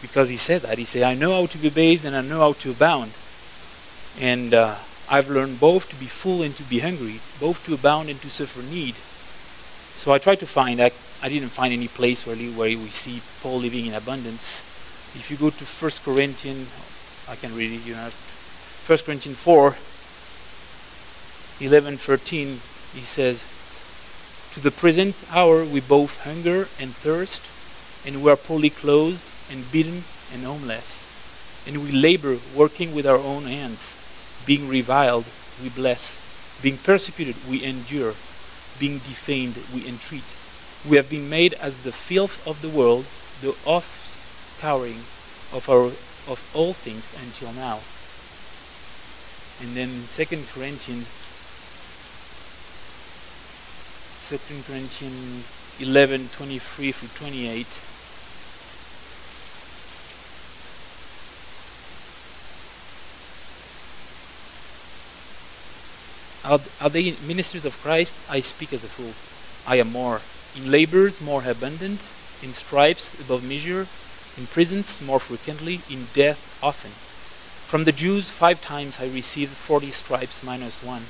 Because 0.00 0.28
he 0.28 0.36
said 0.36 0.62
that. 0.62 0.78
He 0.78 0.84
said, 0.84 1.02
I 1.02 1.14
know 1.14 1.32
how 1.32 1.46
to 1.46 1.58
be 1.58 1.70
based 1.70 2.04
and 2.04 2.14
I 2.14 2.22
know 2.22 2.38
how 2.40 2.52
to 2.52 2.70
abound. 2.70 3.12
And 4.20 4.54
uh, 4.54 4.76
I've 5.10 5.28
learned 5.28 5.60
both 5.60 5.88
to 5.90 5.96
be 5.96 6.06
full 6.06 6.42
and 6.42 6.54
to 6.56 6.62
be 6.62 6.78
hungry, 6.80 7.20
both 7.40 7.64
to 7.66 7.74
abound 7.74 8.08
and 8.08 8.20
to 8.22 8.30
suffer 8.30 8.62
need. 8.62 8.94
So 9.98 10.12
I 10.12 10.18
tried 10.18 10.40
to 10.40 10.46
find 10.46 10.78
that. 10.78 10.92
I 11.20 11.28
didn't 11.28 11.48
find 11.48 11.72
any 11.72 11.88
place 11.88 12.26
really 12.26 12.50
where 12.50 12.68
we 12.68 12.88
see 12.90 13.20
Paul 13.42 13.58
living 13.58 13.86
in 13.86 13.94
abundance. 13.94 14.60
If 15.16 15.30
you 15.30 15.36
go 15.36 15.50
to 15.50 15.64
1 15.64 15.90
Corinthians, 16.04 16.70
I 17.28 17.34
can 17.34 17.54
read 17.56 17.72
it, 17.72 17.84
you 17.84 17.94
know, 17.94 18.08
1 18.86 18.98
Corinthians 19.04 19.38
4, 19.38 19.76
11, 21.60 21.96
13, 21.96 22.46
he 22.46 23.02
says, 23.02 23.42
To 24.54 24.60
the 24.60 24.70
present 24.70 25.16
hour 25.32 25.64
we 25.64 25.80
both 25.80 26.22
hunger 26.22 26.68
and 26.78 26.94
thirst, 26.94 27.42
and 28.06 28.22
we 28.22 28.30
are 28.30 28.36
poorly 28.36 28.70
clothed 28.70 29.24
and 29.50 29.70
beaten 29.72 30.04
and 30.32 30.44
homeless. 30.44 31.06
And 31.66 31.82
we 31.84 31.92
labor 31.92 32.38
working 32.54 32.94
with 32.94 33.06
our 33.06 33.18
own 33.18 33.44
hands. 33.44 33.96
Being 34.46 34.68
reviled, 34.68 35.26
we 35.62 35.68
bless. 35.68 36.20
Being 36.62 36.78
persecuted, 36.78 37.36
we 37.48 37.64
endure. 37.64 38.14
Being 38.80 38.98
defamed, 38.98 39.56
we 39.74 39.86
entreat. 39.86 40.24
We 40.88 40.96
have 40.96 41.10
been 41.10 41.28
made 41.28 41.54
as 41.54 41.82
the 41.82 41.92
filth 41.92 42.46
of 42.46 42.62
the 42.62 42.68
world, 42.68 43.04
the 43.42 43.52
offscouring 43.66 45.02
of, 45.52 45.68
our, 45.68 45.86
of 46.30 46.40
all 46.54 46.72
things 46.72 47.12
until 47.20 47.52
now. 47.52 47.80
And 49.60 49.76
then 49.76 49.90
Second 50.06 50.46
Corinthians, 50.54 51.06
Second 54.14 54.64
Corinthians 54.66 55.80
11, 55.80 56.28
23 56.36 56.92
through 56.92 57.26
28, 57.26 57.66
Are, 66.48 66.88
they 66.88 67.14
ministers 67.26 67.66
of 67.66 67.78
Christ? 67.82 68.14
I 68.30 68.40
speak 68.40 68.72
as 68.72 68.82
a 68.82 68.88
fool. 68.88 69.12
I 69.70 69.76
am 69.76 69.92
more. 69.92 70.22
In 70.56 70.70
labors 70.70 71.20
more 71.20 71.44
abundant, 71.44 72.00
in 72.42 72.54
stripes 72.54 73.12
above 73.20 73.44
measure, 73.44 73.86
in 74.38 74.46
prisons 74.46 75.02
more 75.02 75.20
frequently, 75.20 75.80
in 75.90 76.06
death 76.14 76.58
often. 76.62 76.90
From 77.68 77.84
the 77.84 77.92
Jews 77.92 78.30
five 78.30 78.62
times 78.62 78.98
I 78.98 79.08
received 79.08 79.52
forty 79.52 79.90
stripes 79.90 80.42
minus 80.42 80.82
one. 80.82 81.02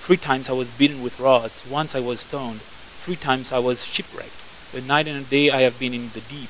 Three 0.00 0.16
times 0.16 0.48
I 0.48 0.54
was 0.54 0.68
beaten 0.68 1.02
with 1.02 1.20
rods, 1.20 1.68
once 1.68 1.94
I 1.94 2.00
was 2.00 2.20
stoned, 2.20 2.60
three 3.04 3.16
times 3.16 3.52
I 3.52 3.58
was 3.58 3.84
shipwrecked. 3.84 4.32
A 4.74 4.80
night 4.80 5.06
and 5.06 5.18
a 5.18 5.28
day 5.28 5.50
I 5.50 5.60
have 5.68 5.78
been 5.78 5.92
in 5.92 6.08
the 6.16 6.20
deep. 6.20 6.48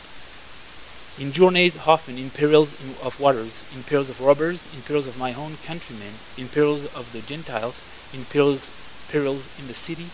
In 1.21 1.33
journeys 1.33 1.77
often, 1.85 2.17
in 2.17 2.31
perils 2.31 2.73
of 3.03 3.19
waters, 3.19 3.65
in 3.75 3.83
perils 3.83 4.09
of 4.09 4.21
robbers, 4.21 4.73
in 4.73 4.83
perils 4.83 5.09
of 5.09 5.19
my 5.19 5.35
own 5.35 5.57
countrymen, 5.67 6.15
in 6.37 6.47
perils 6.47 6.85
of 6.95 7.13
the 7.13 7.19
Gentiles, 7.23 7.83
in 8.15 8.25
perils, 8.27 8.71
perils 9.11 9.51
in 9.59 9.67
the 9.67 9.75
city, 9.75 10.07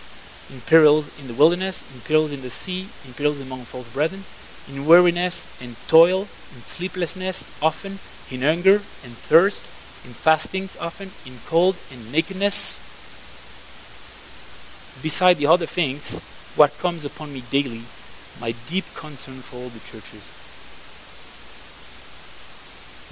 in 0.50 0.62
perils 0.62 1.12
in 1.20 1.28
the 1.28 1.34
wilderness, 1.34 1.84
in 1.92 2.00
perils 2.00 2.32
in 2.32 2.40
the 2.40 2.48
sea, 2.48 2.88
in 3.04 3.12
perils 3.12 3.38
among 3.38 3.68
false 3.68 3.88
brethren, 3.92 4.24
in 4.72 4.86
weariness 4.86 5.46
and 5.60 5.76
toil, 5.88 6.20
in 6.56 6.62
sleeplessness 6.62 7.52
often, 7.60 7.98
in 8.30 8.40
hunger 8.40 8.80
and 9.04 9.12
thirst, 9.28 9.60
in 10.06 10.12
fastings 10.12 10.74
often, 10.80 11.10
in 11.26 11.36
cold 11.48 11.76
and 11.92 12.12
nakedness. 12.12 12.80
Beside 15.02 15.36
the 15.36 15.46
other 15.46 15.66
things, 15.66 16.18
what 16.56 16.78
comes 16.78 17.04
upon 17.04 17.34
me 17.34 17.42
daily, 17.50 17.82
my 18.40 18.54
deep 18.68 18.86
concern 18.94 19.44
for 19.44 19.56
all 19.56 19.68
the 19.68 19.80
churches. 19.80 20.43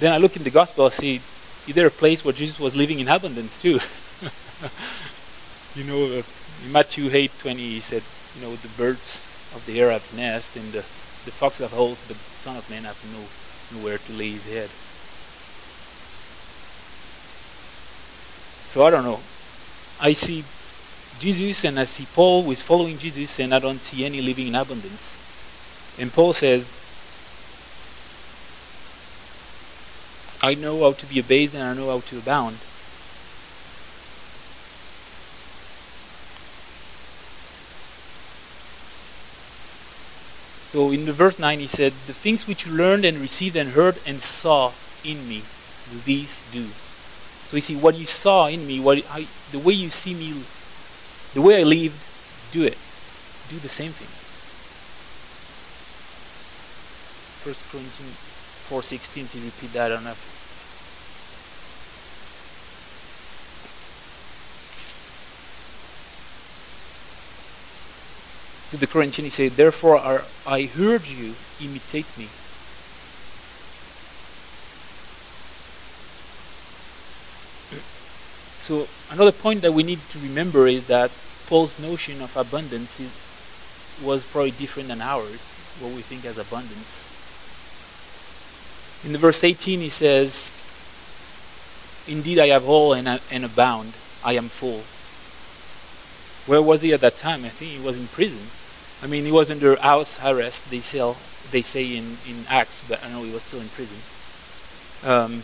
Then 0.03 0.11
I 0.11 0.17
look 0.17 0.35
in 0.35 0.43
the 0.43 0.49
gospel, 0.49 0.85
I 0.85 0.89
see, 0.89 1.15
is 1.15 1.75
there 1.75 1.87
a 1.87 1.89
place 1.89 2.25
where 2.25 2.33
Jesus 2.33 2.59
was 2.59 2.75
living 2.75 2.99
in 2.99 3.07
abundance 3.07 3.57
too? 3.57 3.79
you 5.79 5.87
know, 5.87 6.19
uh, 6.19 6.23
in 6.65 6.71
Matthew 6.73 7.09
8 7.09 7.31
20, 7.39 7.57
he 7.57 7.79
said, 7.79 8.03
you 8.35 8.45
know, 8.45 8.53
the 8.53 8.67
birds 8.75 9.31
of 9.55 9.65
the 9.65 9.79
air 9.79 9.91
have 9.91 10.03
nest 10.13 10.57
and 10.57 10.65
the, 10.73 10.83
the 11.23 11.31
fox 11.31 11.59
have 11.59 11.71
holes, 11.71 12.03
but 12.05 12.17
the 12.17 12.35
Son 12.43 12.57
of 12.57 12.69
Man 12.69 12.83
have 12.83 12.99
no, 13.15 13.79
nowhere 13.79 13.97
to 13.97 14.13
lay 14.19 14.31
his 14.31 14.43
head. 14.51 14.69
So 18.67 18.85
I 18.85 18.89
don't 18.89 19.05
know. 19.05 19.21
I 20.01 20.11
see 20.11 20.43
Jesus 21.21 21.63
and 21.63 21.79
I 21.79 21.85
see 21.85 22.05
Paul 22.13 22.43
who 22.43 22.51
is 22.51 22.61
following 22.61 22.97
Jesus 22.97 23.39
and 23.39 23.55
I 23.55 23.59
don't 23.59 23.79
see 23.79 24.03
any 24.03 24.19
living 24.19 24.47
in 24.47 24.55
abundance. 24.55 25.15
And 25.97 26.11
Paul 26.11 26.33
says, 26.33 26.82
I 30.43 30.55
know 30.55 30.83
how 30.83 30.91
to 30.91 31.05
be 31.05 31.19
abased 31.19 31.53
and 31.53 31.63
I 31.63 31.73
know 31.73 31.87
how 31.87 32.01
to 32.01 32.17
abound. 32.17 32.57
So 40.67 40.91
in 40.91 41.05
the 41.05 41.13
verse 41.13 41.39
9 41.39 41.59
he 41.59 41.67
said, 41.67 41.93
The 42.07 42.13
things 42.13 42.45
which 42.45 42.67
you 42.67 42.73
learned 42.73 43.05
and 43.05 43.19
received 43.19 43.55
and 43.55 43.69
heard 43.69 43.99
and 44.05 44.21
saw 44.21 44.73
in 45.05 45.29
me, 45.29 45.43
these 46.03 46.43
do. 46.51 46.65
So 47.47 47.55
you 47.55 47.61
see, 47.61 47.77
what 47.77 47.95
you 47.95 48.05
saw 48.05 48.47
in 48.47 48.67
me, 48.67 48.81
what 48.81 48.97
I, 49.11 49.25
the 49.53 49.59
way 49.59 49.73
you 49.73 49.89
see 49.89 50.13
me, 50.13 50.43
the 51.33 51.41
way 51.41 51.61
I 51.61 51.63
lived, 51.63 51.95
do 52.51 52.63
it. 52.63 52.77
Do 53.47 53.59
the 53.59 53.69
same 53.69 53.91
thing. 53.91 54.11
1 57.47 57.55
Corinthians 57.71 58.32
4.16, 58.69 59.27
so 59.27 59.39
repeat 59.39 59.73
that, 59.73 59.91
I 59.91 59.95
don't 59.95 60.03
know. 60.03 60.15
To 68.71 68.77
the 68.77 68.87
Corinthians, 68.87 69.37
he 69.37 69.49
said, 69.49 69.57
Therefore 69.57 69.97
I 69.99 70.65
heard 70.65 71.07
you 71.07 71.35
imitate 71.61 72.07
me. 72.17 72.27
So 78.63 78.87
another 79.11 79.31
point 79.31 79.61
that 79.61 79.73
we 79.73 79.83
need 79.83 79.99
to 80.11 80.19
remember 80.19 80.65
is 80.67 80.87
that 80.87 81.11
Paul's 81.47 81.77
notion 81.79 82.21
of 82.21 82.35
abundance 82.37 82.99
is, 82.99 83.11
was 84.01 84.25
probably 84.25 84.51
different 84.51 84.87
than 84.87 85.01
ours, 85.01 85.43
what 85.79 85.91
we 85.91 86.01
think 86.01 86.25
as 86.25 86.37
abundance. 86.37 87.12
In 89.05 89.11
the 89.11 89.17
verse 89.17 89.43
18 89.43 89.81
he 89.81 89.89
says, 89.89 90.49
Indeed 92.07 92.39
I 92.39 92.47
have 92.47 92.67
all 92.67 92.93
and, 92.93 93.07
and 93.31 93.45
abound, 93.45 93.93
I 94.23 94.33
am 94.33 94.47
full. 94.47 94.83
Where 96.49 96.61
was 96.61 96.81
he 96.81 96.93
at 96.93 97.01
that 97.01 97.17
time? 97.17 97.43
I 97.43 97.49
think 97.49 97.71
he 97.71 97.85
was 97.85 97.99
in 97.99 98.07
prison. 98.07 98.47
I 99.03 99.07
mean, 99.07 99.25
he 99.25 99.31
was 99.31 99.51
under 99.51 99.75
house 99.75 100.23
arrest. 100.23 100.69
They 100.69 100.79
say, 100.79 101.13
they 101.51 101.61
say 101.61 101.97
in, 101.97 102.17
in 102.27 102.45
Acts, 102.49 102.83
but 102.87 103.03
I 103.03 103.09
know 103.09 103.23
he 103.23 103.33
was 103.33 103.43
still 103.43 103.59
in 103.59 103.67
prison. 103.69 103.99
Um, 105.03 105.43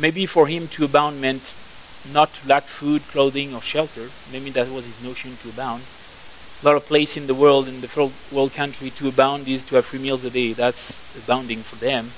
maybe 0.00 0.26
for 0.26 0.48
him 0.48 0.66
to 0.68 0.84
abound 0.84 1.20
meant 1.20 1.56
not 2.12 2.34
to 2.34 2.48
lack 2.48 2.64
food, 2.64 3.02
clothing, 3.08 3.54
or 3.54 3.62
shelter. 3.62 4.10
Maybe 4.32 4.50
that 4.50 4.68
was 4.68 4.86
his 4.86 5.02
notion 5.02 5.36
to 5.42 5.48
abound. 5.48 5.84
A 6.62 6.66
lot 6.66 6.76
of 6.76 6.86
place 6.86 7.16
in 7.16 7.26
the 7.26 7.34
world, 7.34 7.68
in 7.68 7.80
the 7.80 7.88
third 7.88 8.10
world 8.32 8.52
country, 8.52 8.90
to 8.90 9.08
abound 9.08 9.46
is 9.46 9.62
to 9.64 9.76
have 9.76 9.86
three 9.86 10.00
meals 10.00 10.24
a 10.24 10.30
day. 10.30 10.52
That's 10.52 11.02
abounding 11.16 11.58
for 11.58 11.76
them. 11.76 12.10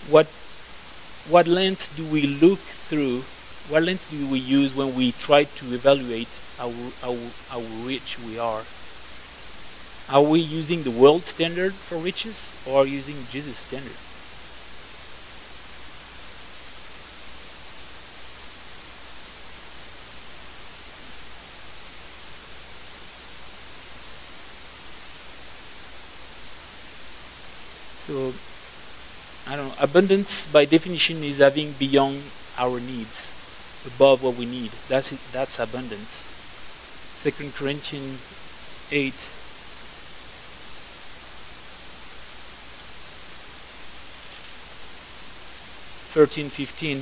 What 0.00 0.26
what 1.24 1.46
lens 1.46 1.88
do 1.88 2.04
we 2.06 2.26
look 2.26 2.58
through? 2.60 3.22
What 3.64 3.84
lens 3.84 4.06
do 4.06 4.26
we 4.26 4.40
use 4.40 4.74
when 4.74 4.94
we 4.94 5.12
try 5.12 5.44
to 5.44 5.72
evaluate 5.74 6.42
how, 6.56 6.94
how, 7.02 7.34
how 7.48 7.60
rich 7.60 8.18
we 8.18 8.38
are? 8.38 8.68
Are 10.08 10.22
we 10.22 10.40
using 10.40 10.82
the 10.82 10.90
world 10.90 11.24
standard 11.24 11.72
for 11.72 12.00
riches 12.00 12.56
or 12.64 12.84
using 12.84 13.28
Jesus' 13.28 13.60
standard? 13.60 14.00
So, 27.96 28.40
I 29.48 29.56
don't 29.56 29.68
know. 29.68 29.74
Abundance, 29.80 30.46
by 30.46 30.66
definition, 30.66 31.24
is 31.24 31.38
having 31.38 31.72
beyond 31.72 32.20
our 32.58 32.78
needs, 32.80 33.32
above 33.86 34.22
what 34.22 34.36
we 34.36 34.44
need. 34.44 34.72
That's 34.88 35.12
it, 35.12 35.20
that's 35.32 35.58
abundance. 35.58 36.22
Second 37.16 37.54
Corinthians 37.54 38.20
eight. 38.92 39.16
Thirteen, 46.12 46.50
fifteen. 46.50 46.98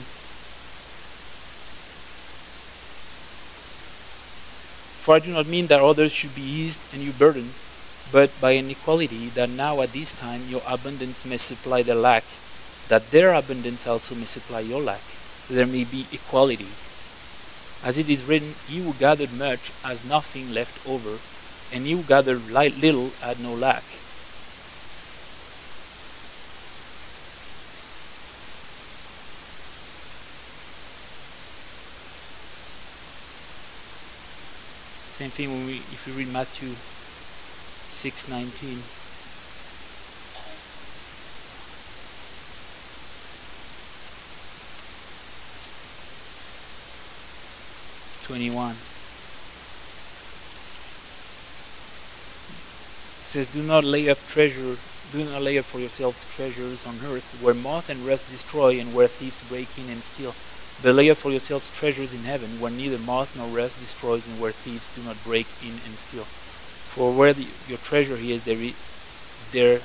For 5.03 5.15
I 5.15 5.19
do 5.19 5.33
not 5.33 5.47
mean 5.47 5.67
that 5.67 5.81
others 5.81 6.13
should 6.13 6.35
be 6.35 6.43
eased 6.43 6.79
and 6.93 7.03
you 7.03 7.13
burdened, 7.13 7.51
but 8.13 8.41
by 8.41 8.53
an 8.53 8.71
equality 8.71 9.29
that 9.31 9.51
now 9.51 9.81
at 9.81 9.93
this 9.93 10.13
time 10.15 10.43
your 10.49 10.63
abundance 10.67 11.25
may 11.25 11.37
supply 11.39 11.83
their 11.83 11.95
lack, 11.97 12.25
that 12.89 13.11
their 13.11 13.35
abundance 13.35 13.87
also 13.87 14.15
may 14.15 14.27
supply 14.27 14.61
your 14.61 14.83
lack, 14.83 15.03
there 15.49 15.67
may 15.67 15.85
be 15.85 16.07
equality. 16.13 16.67
As 17.83 17.99
it 17.99 18.09
is 18.11 18.23
written, 18.25 18.55
He 18.67 18.79
who 18.79 18.93
gathered 18.95 19.33
much 19.33 19.73
has 19.85 20.05
nothing 20.05 20.49
left 20.51 20.79
over, 20.85 21.19
and 21.73 21.87
he 21.87 21.93
who 21.93 22.03
gathered 22.03 22.43
little 22.51 23.11
had 23.21 23.39
no 23.41 23.53
lack. 23.55 23.85
Same 35.17 35.31
thing 35.31 35.49
when 35.51 35.67
we, 35.67 35.77
if 35.91 36.07
you 36.07 36.13
read 36.13 36.29
Matthew 36.29 36.69
619. 37.97 38.91
Twenty-one. 48.21 48.77
It 53.21 53.27
says, 53.27 53.49
"Do 53.49 53.63
not 53.63 53.85
lay 53.85 54.09
up 54.09 54.27
treasure. 54.27 54.79
Do 55.09 55.25
not 55.25 55.43
lay 55.43 55.59
up 55.59 55.67
for 55.67 55.81
yourselves 55.81 56.27
treasures 56.27 56.85
on 56.85 57.01
earth, 57.03 57.33
where 57.33 57.55
moth 57.55 57.89
and 57.89 58.05
rust 58.05 58.29
destroy, 58.29 58.79
and 58.81 58.93
where 58.93 59.09
thieves 59.09 59.43
break 59.43 59.79
in 59.79 59.89
and 59.89 60.05
steal. 60.05 60.37
But 60.79 60.95
lay 60.95 61.11
up 61.11 61.19
for 61.19 61.31
yourselves 61.31 61.71
treasures 61.71 62.13
in 62.13 62.25
heaven, 62.25 62.59
where 62.59 62.71
neither 62.71 62.99
moth 62.99 63.35
nor 63.35 63.49
rust 63.49 63.79
destroys, 63.79 64.27
and 64.27 64.39
where 64.39 64.53
thieves 64.53 64.91
do 64.91 65.03
not 65.03 65.23
break 65.23 65.57
in 65.61 65.79
and 65.79 65.99
steal." 65.99 66.29
For 66.97 67.13
where 67.13 67.35
the, 67.35 67.47
your 67.69 67.77
treasure 67.77 68.17
is, 68.17 68.45
there, 68.45 68.57
there 69.53 69.81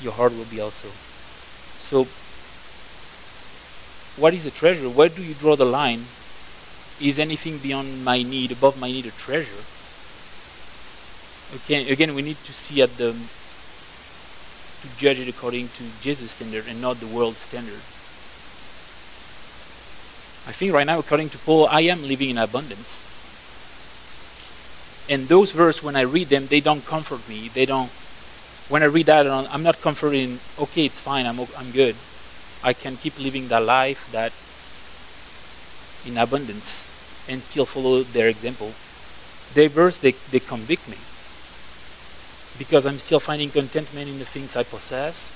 your 0.00 0.14
heart 0.14 0.32
will 0.32 0.48
be 0.48 0.58
also. 0.58 0.88
So, 1.84 2.08
what 4.16 4.32
is 4.32 4.46
a 4.46 4.50
treasure? 4.50 4.88
Where 4.88 5.10
do 5.10 5.22
you 5.22 5.34
draw 5.34 5.54
the 5.54 5.66
line? 5.66 6.04
Is 6.98 7.18
anything 7.18 7.58
beyond 7.58 8.06
my 8.06 8.22
need, 8.22 8.52
above 8.52 8.80
my 8.80 8.90
need, 8.90 9.04
a 9.04 9.10
treasure? 9.10 9.60
Okay, 11.60 11.92
again, 11.92 12.14
we 12.14 12.22
need 12.22 12.38
to 12.48 12.54
see 12.54 12.80
at 12.80 12.96
the 12.96 13.12
to 13.12 14.88
judge 14.96 15.20
it 15.20 15.28
according 15.28 15.68
to 15.76 15.84
Jesus' 16.00 16.30
standard 16.30 16.64
and 16.66 16.80
not 16.80 17.00
the 17.00 17.06
world 17.06 17.36
standard. 17.36 17.84
I 20.48 20.56
think 20.56 20.72
right 20.72 20.86
now, 20.86 20.98
according 20.98 21.28
to 21.36 21.38
Paul, 21.38 21.68
I 21.70 21.82
am 21.82 22.08
living 22.08 22.30
in 22.30 22.38
abundance 22.38 23.11
and 25.08 25.28
those 25.28 25.52
verses 25.52 25.82
when 25.82 25.96
i 25.96 26.02
read 26.02 26.28
them 26.28 26.46
they 26.46 26.60
don't 26.60 26.84
comfort 26.86 27.20
me. 27.28 27.48
They 27.48 27.66
don't 27.66 27.90
when 28.68 28.82
i 28.82 28.86
read 28.86 29.06
that 29.06 29.26
i'm 29.26 29.62
not 29.62 29.80
comforting 29.80 30.38
okay 30.58 30.86
it's 30.86 31.00
fine 31.00 31.26
i'm, 31.26 31.38
I'm 31.58 31.70
good. 31.72 31.96
I 32.64 32.72
can 32.72 32.96
keep 32.96 33.18
living 33.18 33.48
that 33.48 33.64
life 33.64 34.10
that 34.12 34.32
in 36.06 36.16
abundance 36.18 36.90
and 37.28 37.40
still 37.40 37.66
follow 37.66 38.02
their 38.02 38.28
example. 38.28 38.70
Their 39.54 39.68
verse 39.68 39.98
they, 39.98 40.12
they 40.30 40.40
convict 40.40 40.88
me. 40.88 40.96
Because 42.58 42.86
i'm 42.86 42.98
still 42.98 43.20
finding 43.20 43.50
contentment 43.50 44.08
in 44.08 44.18
the 44.18 44.24
things 44.24 44.56
i 44.56 44.62
possess. 44.62 45.32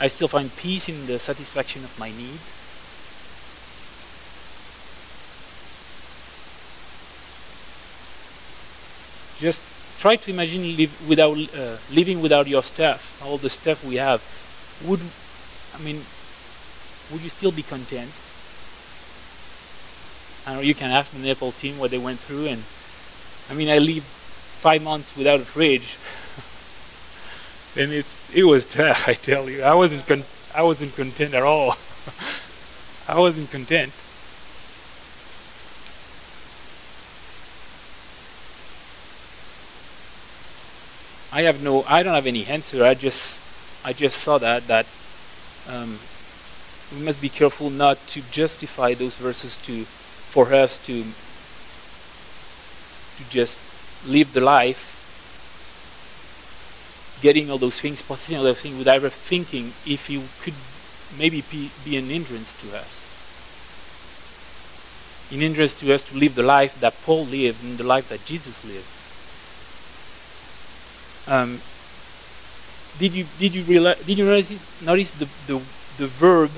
I 0.00 0.08
still 0.08 0.28
find 0.28 0.48
peace 0.56 0.88
in 0.88 1.06
the 1.06 1.18
satisfaction 1.18 1.84
of 1.84 1.98
my 1.98 2.08
needs 2.08 2.60
just 9.40 9.62
try 9.98 10.16
to 10.16 10.30
imagine 10.30 10.62
live 10.76 10.92
without 11.08 11.36
uh, 11.56 11.76
living 11.92 12.20
without 12.20 12.46
your 12.46 12.62
stuff, 12.62 13.20
all 13.24 13.38
the 13.38 13.50
stuff 13.50 13.84
we 13.84 13.96
have. 13.96 14.20
Would 14.86 15.00
I 15.74 15.78
mean, 15.82 16.00
would 17.10 17.22
you 17.22 17.30
still 17.30 17.52
be 17.52 17.62
content? 17.62 18.12
I 20.46 20.54
know 20.54 20.60
you 20.60 20.74
can 20.74 20.90
ask 20.90 21.12
the 21.12 21.18
Nepal 21.18 21.52
team 21.52 21.78
what 21.78 21.90
they 21.90 21.98
went 21.98 22.18
through, 22.18 22.46
and 22.46 22.62
I 23.50 23.54
mean, 23.54 23.68
I 23.68 23.78
lived 23.78 24.06
five 24.06 24.82
months 24.82 25.16
without 25.16 25.40
a 25.40 25.44
fridge, 25.44 25.96
and 27.82 27.92
it's 27.92 28.34
it 28.34 28.44
was 28.44 28.64
tough. 28.64 29.08
I 29.12 29.14
tell 29.14 29.48
you, 29.48 29.62
I 29.62 29.74
wasn't 29.74 30.06
con- 30.06 30.24
I 30.54 30.62
wasn't 30.62 30.94
content 30.96 31.34
at 31.34 31.42
all. 31.42 31.76
I 33.08 33.18
wasn't 33.18 33.50
content. 33.50 33.92
I 41.32 41.42
have 41.42 41.62
no, 41.62 41.84
I 41.88 42.02
don't 42.02 42.14
have 42.14 42.26
any 42.26 42.44
answer. 42.46 42.84
I 42.84 42.94
just, 42.94 43.40
I 43.86 43.92
just 43.92 44.18
saw 44.18 44.38
that 44.38 44.66
that 44.66 44.86
um, 45.68 45.98
we 46.92 47.04
must 47.04 47.20
be 47.22 47.28
careful 47.28 47.70
not 47.70 47.98
to 48.08 48.22
justify 48.32 48.94
those 48.94 49.14
verses 49.14 49.56
to, 49.66 49.84
for 49.84 50.52
us 50.52 50.78
to, 50.86 51.04
to 53.16 53.30
just 53.30 53.60
live 54.08 54.32
the 54.32 54.40
life, 54.40 54.98
getting 57.22 57.48
all 57.48 57.58
those 57.58 57.80
things, 57.80 58.02
possessing 58.02 58.38
all 58.38 58.44
those 58.44 58.60
things, 58.60 58.76
without 58.76 58.96
ever 58.96 59.08
thinking 59.08 59.66
if 59.86 60.10
you 60.10 60.22
could 60.42 60.54
maybe 61.16 61.44
be, 61.50 61.70
be 61.84 61.96
an 61.96 62.06
hindrance 62.06 62.54
to 62.60 62.76
us. 62.76 63.06
An 65.32 65.38
hindrance 65.38 65.74
to 65.74 65.94
us 65.94 66.02
to 66.10 66.16
live 66.16 66.34
the 66.34 66.42
life 66.42 66.80
that 66.80 66.94
Paul 67.04 67.24
lived 67.26 67.62
and 67.62 67.78
the 67.78 67.84
life 67.84 68.08
that 68.08 68.24
Jesus 68.24 68.64
lived. 68.64 68.99
Um, 71.30 71.60
did 72.98 73.14
you 73.14 73.24
did 73.38 73.54
you 73.54 73.62
realize 73.62 74.02
did 74.04 74.18
you 74.18 74.26
notice 74.26 74.82
notice 74.82 75.12
the, 75.12 75.30
the 75.46 75.62
the 75.96 76.08
verb 76.10 76.50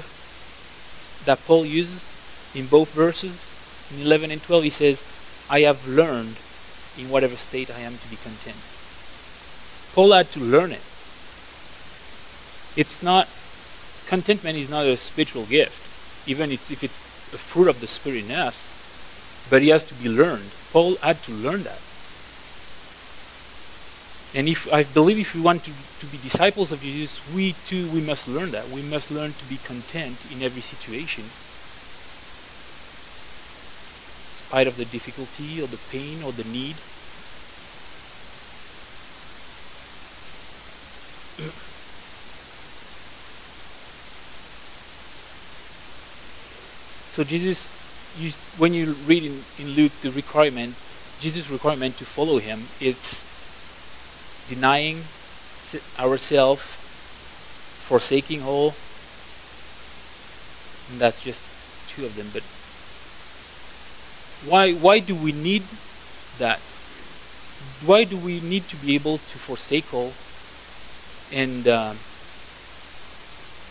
that 1.26 1.38
Paul 1.44 1.66
uses 1.66 2.08
in 2.56 2.66
both 2.66 2.90
verses? 2.94 3.52
In 3.92 4.06
11 4.06 4.30
and 4.30 4.42
12 4.42 4.64
he 4.64 4.70
says 4.70 5.04
I 5.50 5.60
have 5.60 5.86
learned 5.86 6.40
in 6.96 7.10
whatever 7.12 7.36
state 7.36 7.70
I 7.70 7.80
am 7.80 7.98
to 7.98 8.08
be 8.08 8.16
content. 8.16 8.56
Paul 9.92 10.12
had 10.12 10.32
to 10.32 10.40
learn 10.40 10.72
it. 10.72 10.80
It's 12.74 13.02
not 13.02 13.28
contentment 14.08 14.56
is 14.56 14.70
not 14.70 14.86
a 14.86 14.96
spiritual 14.96 15.44
gift 15.44 15.76
even 16.26 16.50
it's, 16.50 16.70
if 16.70 16.82
it's 16.82 16.96
a 17.34 17.38
fruit 17.38 17.68
of 17.68 17.80
the 17.82 17.86
spirit 17.86 18.24
in 18.24 18.32
us 18.32 18.78
but 19.50 19.62
it 19.62 19.68
has 19.68 19.84
to 19.84 19.94
be 19.94 20.08
learned. 20.08 20.50
Paul 20.72 20.96
had 20.96 21.22
to 21.24 21.32
learn 21.32 21.62
that 21.64 21.80
and 24.34 24.48
if 24.48 24.72
I 24.72 24.84
believe 24.84 25.18
if 25.18 25.34
we 25.34 25.40
want 25.40 25.64
to, 25.64 25.72
to 26.00 26.06
be 26.06 26.18
disciples 26.18 26.72
of 26.72 26.80
Jesus, 26.80 27.20
we 27.34 27.52
too 27.66 27.88
we 27.90 28.00
must 28.00 28.28
learn 28.28 28.50
that. 28.52 28.68
We 28.70 28.82
must 28.82 29.10
learn 29.10 29.32
to 29.32 29.44
be 29.46 29.58
content 29.58 30.16
in 30.32 30.42
every 30.42 30.62
situation. 30.62 31.24
spite 34.52 34.66
of 34.66 34.76
the 34.76 34.84
difficulty 34.84 35.62
or 35.62 35.66
the 35.66 35.78
pain 35.90 36.22
or 36.22 36.30
the 36.30 36.44
need. 36.44 36.76
So 47.12 47.24
Jesus, 47.24 47.72
you, 48.20 48.28
when 48.58 48.74
you 48.74 48.92
read 49.06 49.24
in, 49.24 49.40
in 49.58 49.68
Luke 49.70 49.92
the 50.02 50.10
requirement, 50.10 50.74
Jesus' 51.18 51.48
requirement 51.48 51.96
to 51.96 52.04
follow 52.04 52.36
him, 52.36 52.60
it's 52.78 53.24
denying 54.48 55.02
ourselves, 55.98 56.62
forsaking 57.86 58.42
all. 58.42 58.74
And 60.90 61.00
that's 61.00 61.22
just 61.22 61.42
two 61.88 62.04
of 62.04 62.16
them. 62.16 62.28
But 62.32 62.42
why 64.50 64.72
why 64.72 64.98
do 64.98 65.14
we 65.14 65.32
need 65.32 65.62
that? 66.38 66.60
Why 67.86 68.04
do 68.04 68.16
we 68.16 68.40
need 68.40 68.68
to 68.68 68.76
be 68.76 68.94
able 68.94 69.18
to 69.18 69.36
forsake 69.38 69.92
all 69.94 70.12
and 71.32 71.66
uh, 71.68 71.94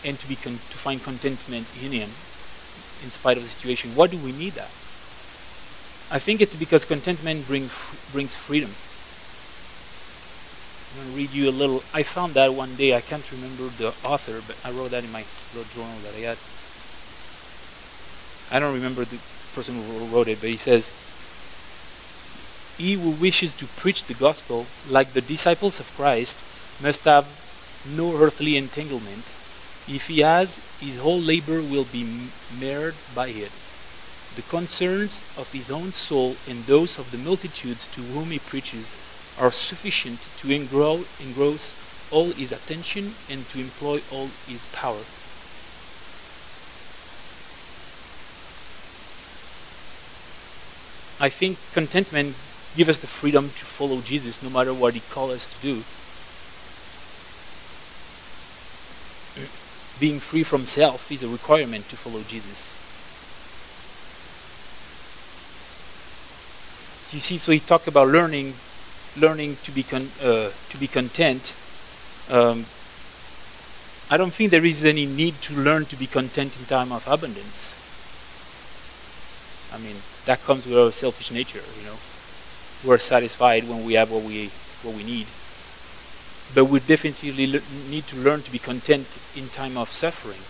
and 0.08 0.18
to 0.20 0.28
be 0.28 0.36
to 0.36 0.78
find 0.78 1.04
contentment 1.04 1.68
in 1.84 1.92
Him 1.92 2.10
in 3.04 3.10
spite 3.12 3.38
of 3.38 3.44
the 3.44 3.50
situation? 3.50 3.96
Why 3.96 4.08
do 4.08 4.18
we 4.18 4.32
need 4.32 4.54
that? 4.54 4.72
I 6.12 6.20
think 6.20 6.42
it's 6.42 6.58
because 6.58 6.84
contentment 6.84 7.48
bring, 7.48 7.70
brings 8.12 8.36
freedom. 8.36 8.72
I'm 10.92 11.04
going 11.04 11.12
to 11.12 11.18
read 11.18 11.32
you 11.32 11.50
a 11.50 11.56
little. 11.56 11.84
I 11.94 12.04
found 12.04 12.34
that 12.34 12.54
one 12.54 12.76
day. 12.76 12.94
I 12.94 13.00
can't 13.00 13.24
remember 13.32 13.70
the 13.78 13.96
author, 14.04 14.42
but 14.46 14.60
I 14.66 14.76
wrote 14.76 14.92
that 14.92 15.06
in 15.06 15.12
my 15.12 15.24
little 15.56 15.72
journal 15.72 15.96
that 16.04 16.16
I 16.16 16.36
had. 16.36 16.38
I 18.52 18.60
don't 18.60 18.76
remember 18.76 19.06
the 19.06 19.18
person 19.56 19.76
who 19.76 20.06
wrote 20.08 20.28
it, 20.28 20.42
but 20.42 20.50
he 20.50 20.58
says, 20.58 20.92
He 22.78 22.94
who 23.00 23.12
wishes 23.12 23.54
to 23.54 23.66
preach 23.80 24.04
the 24.04 24.16
gospel, 24.16 24.66
like 24.90 25.14
the 25.14 25.22
disciples 25.22 25.80
of 25.80 25.96
Christ, 25.96 26.36
must 26.84 27.06
have 27.06 27.26
no 27.96 28.14
earthly 28.18 28.58
entanglement. 28.58 29.24
If 29.88 30.08
he 30.08 30.20
has, 30.20 30.60
his 30.82 30.98
whole 30.98 31.22
labor 31.22 31.62
will 31.62 31.86
be 31.86 32.28
marred 32.60 32.96
by 33.16 33.28
it. 33.28 33.52
The 34.36 34.44
concerns 34.50 35.24
of 35.38 35.52
his 35.54 35.72
own 35.72 35.94
soul 35.94 36.36
and 36.50 36.66
those 36.66 37.00
of 37.00 37.12
the 37.12 37.18
multitudes 37.18 37.88
to 37.96 38.02
whom 38.02 38.32
he 38.32 38.40
preaches 38.40 38.92
are 39.42 39.52
sufficient 39.52 40.22
to 40.38 40.52
engross 40.54 42.10
all 42.12 42.30
his 42.32 42.52
attention 42.52 43.12
and 43.30 43.44
to 43.50 43.60
employ 43.60 44.00
all 44.12 44.30
his 44.48 44.66
power. 44.72 45.02
I 51.20 51.30
think 51.30 51.58
contentment 51.74 52.36
gives 52.76 52.90
us 52.90 53.00
the 53.00 53.08
freedom 53.08 53.50
to 53.50 53.66
follow 53.66 54.02
Jesus 54.02 54.42
no 54.44 54.50
matter 54.50 54.74
what 54.74 54.94
he 54.94 55.02
calls 55.12 55.32
us 55.32 55.46
to 55.58 55.62
do. 55.62 55.74
Being 60.00 60.20
free 60.20 60.44
from 60.44 60.66
self 60.66 61.12
is 61.12 61.24
a 61.24 61.28
requirement 61.28 61.90
to 61.90 61.96
follow 61.96 62.22
Jesus. 62.28 62.78
You 67.14 67.20
see, 67.20 67.38
so 67.38 67.52
he 67.52 67.60
talked 67.60 67.88
about 67.88 68.08
learning, 68.08 68.54
learning 69.18 69.58
to 69.64 69.72
be 69.72 69.84
con- 69.84 70.12
uh, 70.22 70.50
to 70.70 70.78
be 70.80 70.88
content. 70.88 71.54
Um, 72.30 72.66
I 74.10 74.18
don't 74.18 74.34
think 74.34 74.52
there 74.52 74.66
is 74.66 74.84
any 74.84 75.06
need 75.06 75.36
to 75.44 75.54
learn 75.54 75.86
to 75.86 75.96
be 75.96 76.08
content 76.08 76.60
in 76.60 76.66
time 76.66 76.92
of 76.92 77.08
abundance. 77.08 77.74
I 79.74 79.78
mean, 79.80 79.96
that 80.26 80.44
comes 80.44 80.68
with 80.68 80.78
our 80.78 80.92
selfish 80.92 81.32
nature, 81.32 81.64
you 81.80 81.86
know. 81.88 81.96
We're 82.84 82.98
satisfied 82.98 83.68
when 83.70 83.86
we 83.86 83.94
have 83.94 84.12
what 84.12 84.24
we 84.24 84.48
what 84.84 84.96
we 84.96 85.04
need. 85.04 85.28
But 86.54 86.66
we 86.66 86.80
definitely 86.80 87.48
le- 87.48 87.62
need 87.90 88.04
to 88.08 88.18
learn 88.18 88.42
to 88.44 88.52
be 88.52 88.60
content 88.60 89.08
in 89.38 89.48
time 89.50 89.78
of 89.78 89.90
suffering. 89.90 90.42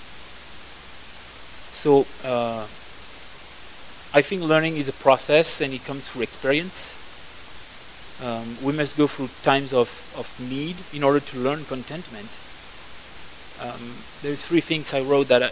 So 1.74 2.06
uh, 2.26 2.66
I 4.14 4.22
think 4.22 4.42
learning 4.42 4.78
is 4.78 4.90
a 4.90 4.94
process 4.94 5.62
and 5.62 5.74
it 5.74 5.86
comes 5.86 6.08
through 6.08 6.24
experience. 6.24 7.01
Um, 8.24 8.58
we 8.62 8.72
must 8.72 8.98
go 8.98 9.08
through 9.08 9.30
times 9.42 9.74
of, 9.74 9.90
of 10.16 10.30
need 10.40 10.76
in 10.94 11.04
order 11.04 11.20
to 11.20 11.38
learn 11.40 11.66
contentment. 11.66 12.30
Um, 13.60 13.98
there's 14.22 14.44
three 14.44 14.62
things 14.62 14.94
I 14.94 15.02
wrote 15.02 15.28
that 15.30 15.42
I, 15.42 15.50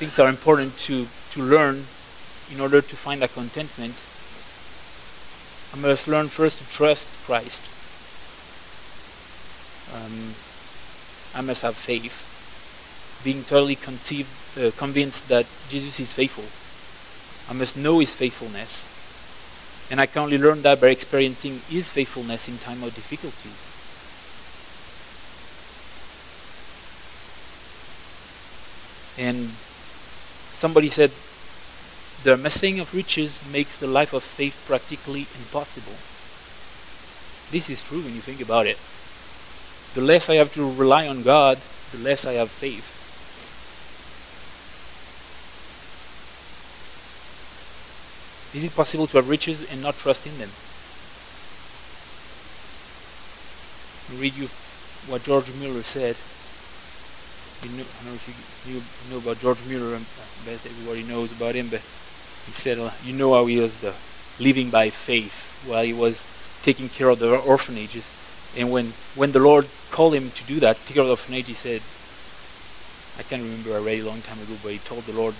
things 0.00 0.18
are 0.18 0.28
important 0.30 0.78
to, 0.78 1.06
to 1.32 1.42
learn 1.42 1.84
in 2.50 2.60
order 2.60 2.80
to 2.80 2.96
find 2.96 3.20
that 3.20 3.34
contentment. 3.34 3.94
I 5.74 5.76
must 5.76 6.08
learn 6.08 6.28
first 6.28 6.58
to 6.60 6.68
trust 6.70 7.06
Christ. 7.26 7.62
Um, 9.92 10.34
I 11.34 11.42
must 11.44 11.62
have 11.62 11.76
faith, 11.76 13.20
being 13.24 13.44
totally 13.44 13.76
conceived, 13.76 14.30
uh, 14.58 14.70
convinced 14.78 15.28
that 15.28 15.46
Jesus 15.68 16.00
is 16.00 16.12
faithful. 16.14 16.63
I 17.48 17.52
must 17.52 17.76
know 17.76 17.98
His 17.98 18.14
faithfulness, 18.14 18.88
and 19.90 20.00
I 20.00 20.06
can 20.06 20.22
only 20.22 20.38
learn 20.38 20.62
that 20.62 20.80
by 20.80 20.88
experiencing 20.88 21.60
His 21.68 21.90
faithfulness 21.90 22.48
in 22.48 22.58
time 22.58 22.82
of 22.82 22.94
difficulties. 22.94 23.70
And 29.18 29.50
somebody 30.54 30.88
said, 30.88 31.12
the 32.24 32.38
missing 32.38 32.80
of 32.80 32.94
riches 32.94 33.44
makes 33.52 33.76
the 33.76 33.86
life 33.86 34.14
of 34.14 34.24
faith 34.24 34.64
practically 34.66 35.26
impossible. 35.36 35.92
This 37.52 37.68
is 37.68 37.82
true 37.82 38.00
when 38.00 38.14
you 38.14 38.22
think 38.22 38.40
about 38.40 38.66
it. 38.66 38.78
The 39.92 40.00
less 40.00 40.30
I 40.30 40.36
have 40.36 40.52
to 40.54 40.64
rely 40.64 41.06
on 41.06 41.22
God, 41.22 41.58
the 41.92 41.98
less 41.98 42.24
I 42.24 42.32
have 42.32 42.50
faith. 42.50 42.93
Is 48.54 48.64
it 48.64 48.74
possible 48.74 49.06
to 49.08 49.16
have 49.18 49.28
riches 49.28 49.62
and 49.62 49.82
not 49.82 49.98
trust 49.98 50.26
in 50.26 50.38
them? 50.38 50.50
I'll 54.10 54.16
read 54.16 54.34
you 54.34 54.48
what 55.08 55.24
George 55.24 55.52
Mueller 55.52 55.82
said. 55.82 56.16
You 57.64 57.70
know, 57.70 57.82
I 57.82 57.96
don't 58.04 58.04
know 58.06 58.14
if 58.14 58.28
you, 58.28 58.34
you 58.64 58.82
know 59.10 59.18
about 59.18 59.38
George 59.38 59.62
Mueller. 59.64 59.96
I 59.96 60.00
bet 60.44 60.60
everybody 60.66 61.02
knows 61.02 61.32
about 61.32 61.54
him, 61.56 61.68
but 61.70 61.82
he 62.46 62.52
said, 62.52 62.78
uh, 62.78 62.90
you 63.02 63.12
know 63.12 63.34
how 63.34 63.46
he 63.46 63.58
was 63.58 63.78
the 63.78 63.94
living 64.38 64.70
by 64.70 64.90
faith 64.90 65.56
while 65.62 65.82
he 65.82 65.92
was 65.92 66.26
taking 66.62 66.88
care 66.88 67.08
of 67.08 67.18
the 67.18 67.30
orphanages. 67.36 68.12
And 68.54 68.70
when, 68.70 68.94
when 69.14 69.32
the 69.32 69.40
Lord 69.40 69.70
called 69.90 70.14
him 70.14 70.30
to 70.30 70.44
do 70.44 70.60
that, 70.60 70.86
take 70.86 70.94
care 70.94 71.02
of 71.02 71.08
the 71.08 71.12
orphanage, 71.12 71.46
he 71.48 71.54
said, 71.54 71.82
I 73.16 73.22
can't 73.22 73.42
remember, 73.42 73.74
I 73.74 73.78
read 73.78 74.00
a 74.00 74.06
long 74.06 74.22
time 74.22 74.40
ago, 74.40 74.58
but 74.62 74.72
he 74.72 74.78
told 74.78 75.06
the 75.06 75.12
Lord, 75.12 75.34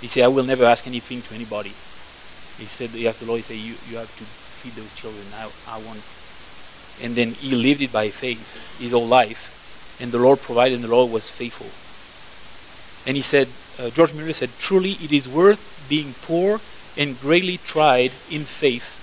he 0.00 0.08
said, 0.08 0.24
I 0.24 0.28
will 0.28 0.44
never 0.44 0.64
ask 0.64 0.86
anything 0.86 1.22
to 1.22 1.34
anybody. 1.34 1.70
He 2.56 2.66
said, 2.66 2.90
he 2.90 3.06
asked 3.08 3.20
the 3.20 3.26
Lord, 3.26 3.38
he 3.38 3.44
said, 3.44 3.56
you, 3.56 3.74
you 3.88 3.98
have 3.98 4.10
to 4.16 4.24
feed 4.24 4.72
those 4.72 4.94
children. 4.94 5.24
I, 5.36 5.48
I 5.68 5.78
want. 5.84 6.00
And 7.02 7.16
then 7.16 7.32
he 7.32 7.54
lived 7.54 7.80
it 7.80 7.92
by 7.92 8.08
faith 8.08 8.78
his 8.80 8.92
whole 8.92 9.06
life. 9.06 9.98
And 10.00 10.12
the 10.12 10.18
Lord 10.18 10.40
provided, 10.40 10.74
and 10.76 10.84
the 10.84 10.88
Lord 10.88 11.10
was 11.12 11.28
faithful. 11.28 11.68
And 13.06 13.16
he 13.16 13.22
said, 13.22 13.48
uh, 13.78 13.90
George 13.90 14.12
Mueller 14.12 14.32
said, 14.32 14.50
truly 14.58 14.92
it 14.92 15.12
is 15.12 15.28
worth 15.28 15.86
being 15.88 16.12
poor 16.22 16.60
and 16.96 17.18
greatly 17.20 17.58
tried 17.58 18.12
in 18.30 18.44
faith 18.44 18.96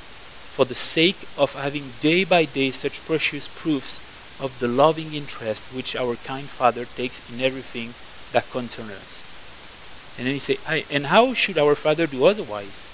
for 0.55 0.65
the 0.65 0.75
sake 0.75 1.17
of 1.38 1.53
having 1.53 1.83
day 2.01 2.23
by 2.23 2.45
day 2.45 2.71
such 2.71 3.05
precious 3.05 3.47
proofs 3.47 4.01
of 4.41 4.60
the 4.60 4.67
loving 4.67 5.13
interest 5.13 5.63
which 5.75 5.95
our 5.95 6.15
kind 6.17 6.45
Father 6.45 6.86
takes 6.86 7.21
in 7.33 7.41
everything 7.41 7.93
that 8.33 8.49
concerns 8.51 8.91
us. 8.91 9.26
And 10.17 10.25
then 10.25 10.34
he 10.34 10.39
said, 10.39 10.58
And 10.89 11.08
how 11.08 11.34
should 11.34 11.58
our 11.58 11.75
Father 11.75 12.08
do 12.08 12.25
otherwise? 12.25 12.86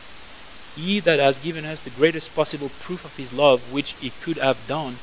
He 0.76 1.00
that 1.02 1.20
has 1.20 1.40
given 1.40 1.66
us 1.66 1.82
the 1.82 1.90
greatest 1.92 2.36
possible 2.36 2.70
proof 2.82 3.06
of 3.06 3.16
his 3.16 3.32
love 3.32 3.72
which 3.72 3.94
he 3.94 4.10
could 4.22 4.38
have 4.38 4.68
done 4.68 4.96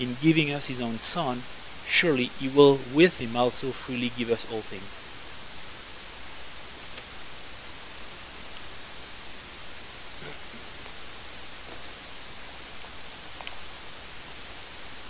in 0.00 0.16
giving 0.20 0.52
us 0.52 0.66
his 0.66 0.80
own 0.80 0.98
Son, 0.98 1.38
surely 1.86 2.24
he 2.24 2.48
will 2.48 2.78
with 2.94 3.20
him 3.20 3.36
also 3.36 3.68
freely 3.68 4.10
give 4.18 4.30
us 4.30 4.44
all 4.52 4.60
things. 4.60 5.00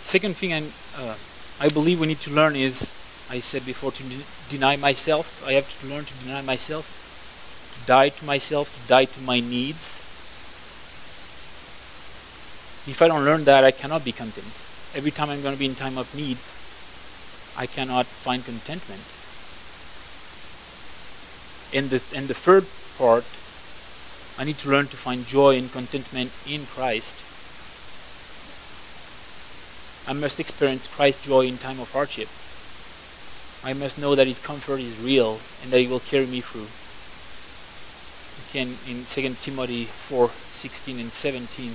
Second 0.04 0.36
thing 0.36 0.52
uh, 0.52 1.16
I 1.58 1.68
believe 1.70 1.98
we 1.98 2.06
need 2.06 2.20
to 2.20 2.30
learn 2.30 2.54
is, 2.54 2.92
I 3.34 3.40
said 3.40 3.66
before, 3.66 3.90
to 3.90 4.02
deny 4.48 4.76
myself. 4.76 5.42
I 5.44 5.54
have 5.54 5.66
to 5.80 5.88
learn 5.88 6.04
to 6.04 6.14
deny 6.22 6.40
myself, 6.42 6.86
to 7.74 7.84
die 7.84 8.10
to 8.10 8.24
myself, 8.24 8.70
to 8.70 8.88
die 8.88 9.06
to 9.06 9.20
my 9.22 9.40
needs. 9.40 9.98
If 12.86 13.02
I 13.02 13.08
don't 13.08 13.24
learn 13.24 13.42
that, 13.46 13.64
I 13.64 13.72
cannot 13.72 14.04
be 14.04 14.12
content. 14.12 14.54
Every 14.94 15.10
time 15.10 15.30
I'm 15.30 15.42
going 15.42 15.52
to 15.52 15.58
be 15.58 15.66
in 15.66 15.74
time 15.74 15.98
of 15.98 16.14
need, 16.14 16.38
I 17.58 17.66
cannot 17.66 18.06
find 18.06 18.44
contentment. 18.44 19.02
And 21.74 21.90
the 21.90 22.00
and 22.16 22.28
the 22.28 22.38
third 22.38 22.70
part, 23.02 23.26
I 24.38 24.44
need 24.44 24.58
to 24.62 24.70
learn 24.70 24.86
to 24.94 24.96
find 24.96 25.26
joy 25.26 25.58
and 25.58 25.72
contentment 25.72 26.30
in 26.46 26.66
Christ. 26.66 27.18
I 30.06 30.12
must 30.12 30.38
experience 30.38 30.86
Christ's 30.86 31.26
joy 31.26 31.46
in 31.50 31.58
time 31.58 31.80
of 31.80 31.90
hardship. 31.90 32.28
I 33.64 33.72
must 33.72 33.98
know 33.98 34.14
that 34.14 34.26
His 34.26 34.40
comfort 34.40 34.80
is 34.80 35.00
real 35.00 35.40
and 35.62 35.72
that 35.72 35.80
He 35.80 35.86
will 35.86 36.00
carry 36.00 36.26
me 36.26 36.40
through. 36.40 36.68
Again, 38.50 38.76
in 38.86 39.04
2 39.06 39.34
Timothy 39.40 39.84
4 39.84 40.28
16 40.28 41.00
and 41.00 41.12
17. 41.12 41.72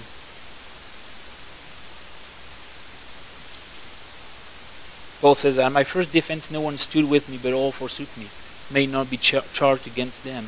Paul 5.19 5.36
says, 5.36 5.58
At 5.58 5.71
my 5.71 5.84
first 5.84 6.13
defense, 6.13 6.49
no 6.49 6.62
one 6.62 6.78
stood 6.78 7.10
with 7.10 7.28
me, 7.28 7.39
but 7.41 7.54
all 7.54 7.71
forsook 7.71 8.15
me. 8.17 8.28
May 8.71 8.86
not 8.86 9.10
be 9.10 9.17
char- 9.17 9.43
charged 9.52 9.88
against 9.88 10.23
them. 10.23 10.45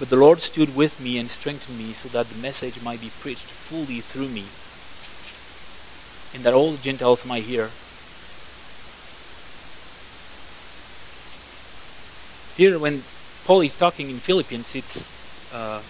But 0.00 0.08
the 0.08 0.16
Lord 0.16 0.40
stood 0.40 0.74
with 0.74 0.98
me 0.98 1.18
and 1.18 1.28
strengthened 1.28 1.78
me, 1.78 1.92
so 1.92 2.08
that 2.08 2.28
the 2.28 2.38
message 2.40 2.82
might 2.82 3.02
be 3.02 3.12
preached 3.20 3.46
fully 3.46 4.00
through 4.00 4.28
me, 4.28 4.48
and 6.34 6.42
that 6.42 6.54
all 6.54 6.72
the 6.72 6.82
Gentiles 6.82 7.26
might 7.26 7.44
hear. 7.44 7.68
Here, 12.60 12.78
when 12.78 13.00
Paul 13.46 13.62
is 13.62 13.74
talking 13.74 14.10
in 14.10 14.18
Philippians, 14.18 14.74
it's 14.76 15.16
uh, 15.54 15.80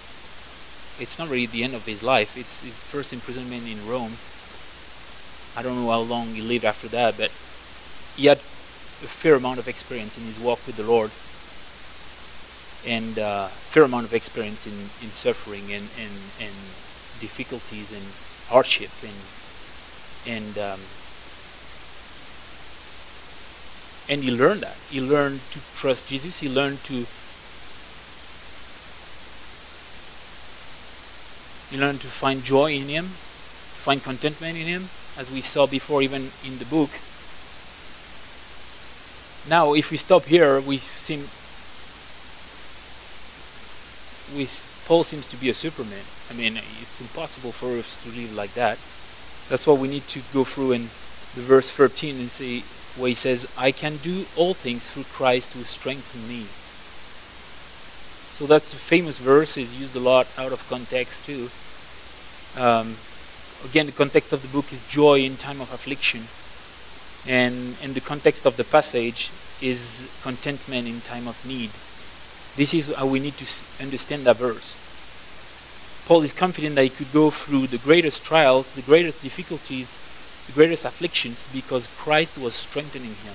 it's 1.00 1.18
not 1.18 1.28
really 1.28 1.46
the 1.46 1.64
end 1.64 1.74
of 1.74 1.85
his 1.85 2.00
life. 2.00 2.38
It's 2.38 2.62
his 2.62 2.72
first 2.94 3.12
imprisonment 3.12 3.66
in 3.66 3.76
Rome. 3.90 4.12
I 5.59 5.62
don't 5.62 5.74
know 5.83 5.90
how 5.90 5.98
long 5.98 6.28
he 6.28 6.40
lived 6.40 6.64
after 6.64 6.87
that, 6.94 7.18
but 7.18 7.33
he 8.16 8.26
had 8.26 8.38
a 8.38 9.11
fair 9.11 9.35
amount 9.35 9.59
of 9.59 9.66
experience 9.66 10.16
in 10.16 10.22
his 10.22 10.38
walk 10.38 10.64
with 10.64 10.76
the 10.76 10.85
Lord 10.85 11.11
and 12.87 13.18
a 13.18 13.26
uh, 13.26 13.48
fair 13.74 13.83
amount 13.83 14.06
of 14.06 14.14
experience 14.14 14.68
in, 14.68 14.78
in 15.02 15.11
suffering 15.11 15.66
and, 15.74 15.90
and, 15.98 16.14
and 16.38 16.54
difficulties 17.18 17.90
and 17.90 18.06
hardship 18.46 18.94
and 19.02 19.18
and 20.38 20.54
um, 20.59 20.78
and 24.11 24.23
he 24.23 24.31
learned 24.31 24.61
that 24.61 24.77
he 24.90 25.01
learned 25.01 25.40
to 25.53 25.59
trust 25.75 26.09
Jesus 26.09 26.40
he 26.40 26.49
learned 26.49 26.83
to 26.85 27.07
he 31.70 31.81
learned 31.81 32.01
to 32.03 32.09
find 32.09 32.44
joy 32.44 32.73
in 32.73 32.88
him 32.88 33.07
find 33.07 34.03
contentment 34.03 34.59
in 34.59 34.66
him 34.66 34.90
as 35.16 35.31
we 35.31 35.40
saw 35.40 35.66
before 35.66 36.03
even 36.03 36.29
in 36.44 36.59
the 36.59 36.66
book 36.66 36.90
now, 39.49 39.73
if 39.73 39.90
we 39.90 39.96
stop 39.96 40.27
here, 40.27 40.61
we 40.61 40.79
seem 40.79 41.20
we 44.37 44.46
Paul 44.87 45.05
seems 45.05 45.27
to 45.29 45.37
be 45.37 45.49
a 45.49 45.55
Superman. 45.55 46.05
I 46.31 46.35
mean, 46.35 46.57
it's 46.57 47.01
impossible 47.01 47.53
for 47.53 47.77
us 47.79 47.96
to 48.05 48.11
live 48.11 48.35
like 48.35 48.53
that. 48.55 48.79
That's 49.49 49.66
why 49.66 49.75
we 49.75 49.88
need 49.88 50.07
to 50.09 50.20
go 50.33 50.44
through 50.44 50.73
in 50.73 50.90
the 51.35 51.43
verse 51.43 51.71
13 51.71 52.16
and 52.16 52.31
see 52.31 52.64
where 52.97 53.09
he 53.09 53.14
says, 53.14 53.47
"I 53.57 53.73
can 53.73 53.97
do 53.99 54.27
all 54.37 54.55
things 54.55 54.88
through 54.88 55.05
Christ 55.05 55.53
who 55.53 55.64
strengthens 55.64 56.29
me." 56.29 56.47
So 58.33 58.47
that's 58.47 58.73
a 58.73 58.77
famous 58.77 59.19
verse. 59.19 59.57
is 59.57 59.79
used 59.79 59.95
a 59.95 60.01
lot 60.01 60.27
out 60.38 60.53
of 60.53 60.66
context 60.69 61.27
too. 61.27 61.51
Um, 62.57 62.97
again, 63.64 63.87
the 63.87 63.93
context 63.93 64.33
of 64.33 64.43
the 64.43 64.49
book 64.49 64.73
is 64.73 64.81
joy 64.88 65.21
in 65.21 65.37
time 65.37 65.61
of 65.61 65.73
affliction. 65.73 66.27
And 67.29 67.77
in 67.83 67.93
the 67.93 68.01
context 68.01 68.47
of 68.47 68.57
the 68.57 68.64
passage 68.64 69.31
is 69.61 70.09
contentment 70.23 70.88
in 70.88 71.03
time 71.03 71.29
of 71.29 71.37
need. 71.45 71.71
This 72.57 72.73
is 72.73 72.93
how 72.95 73.07
we 73.07 73.21
need 73.21 73.37
to 73.37 73.47
understand 73.83 74.25
that 74.25 74.37
verse. 74.38 74.75
Paul 76.07 76.23
is 76.23 76.33
confident 76.33 76.75
that 76.77 76.85
he 76.85 76.88
could 76.88 77.12
go 77.12 77.31
through 77.31 77.66
the 77.69 77.79
greatest 77.79 78.25
trials, 78.25 78.73
the 78.73 78.83
greatest 78.83 79.23
difficulties, 79.23 79.97
greatest 80.55 80.85
afflictions 80.85 81.48
because 81.53 81.87
Christ 81.98 82.38
was 82.38 82.55
strengthening 82.55 83.14
him. 83.22 83.35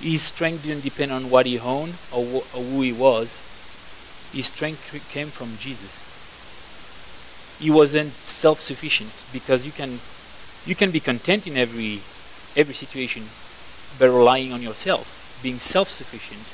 His 0.00 0.22
strength 0.22 0.62
didn't 0.62 0.84
depend 0.84 1.10
on 1.10 1.30
what 1.30 1.46
he 1.46 1.58
owned 1.58 1.94
or, 2.12 2.24
wh- 2.24 2.56
or 2.56 2.62
who 2.62 2.82
he 2.82 2.92
was. 2.92 3.38
His 4.32 4.46
strength 4.46 4.84
came 5.10 5.28
from 5.28 5.56
Jesus. 5.58 6.06
He 7.58 7.70
wasn't 7.70 8.12
self-sufficient 8.12 9.10
because 9.32 9.66
you 9.66 9.72
can 9.72 9.98
you 10.66 10.74
can 10.74 10.90
be 10.90 11.00
content 11.00 11.46
in 11.46 11.56
every 11.56 12.00
every 12.56 12.74
situation 12.74 13.24
by 13.98 14.06
relying 14.06 14.52
on 14.52 14.62
yourself, 14.62 15.40
being 15.42 15.58
self-sufficient. 15.58 16.44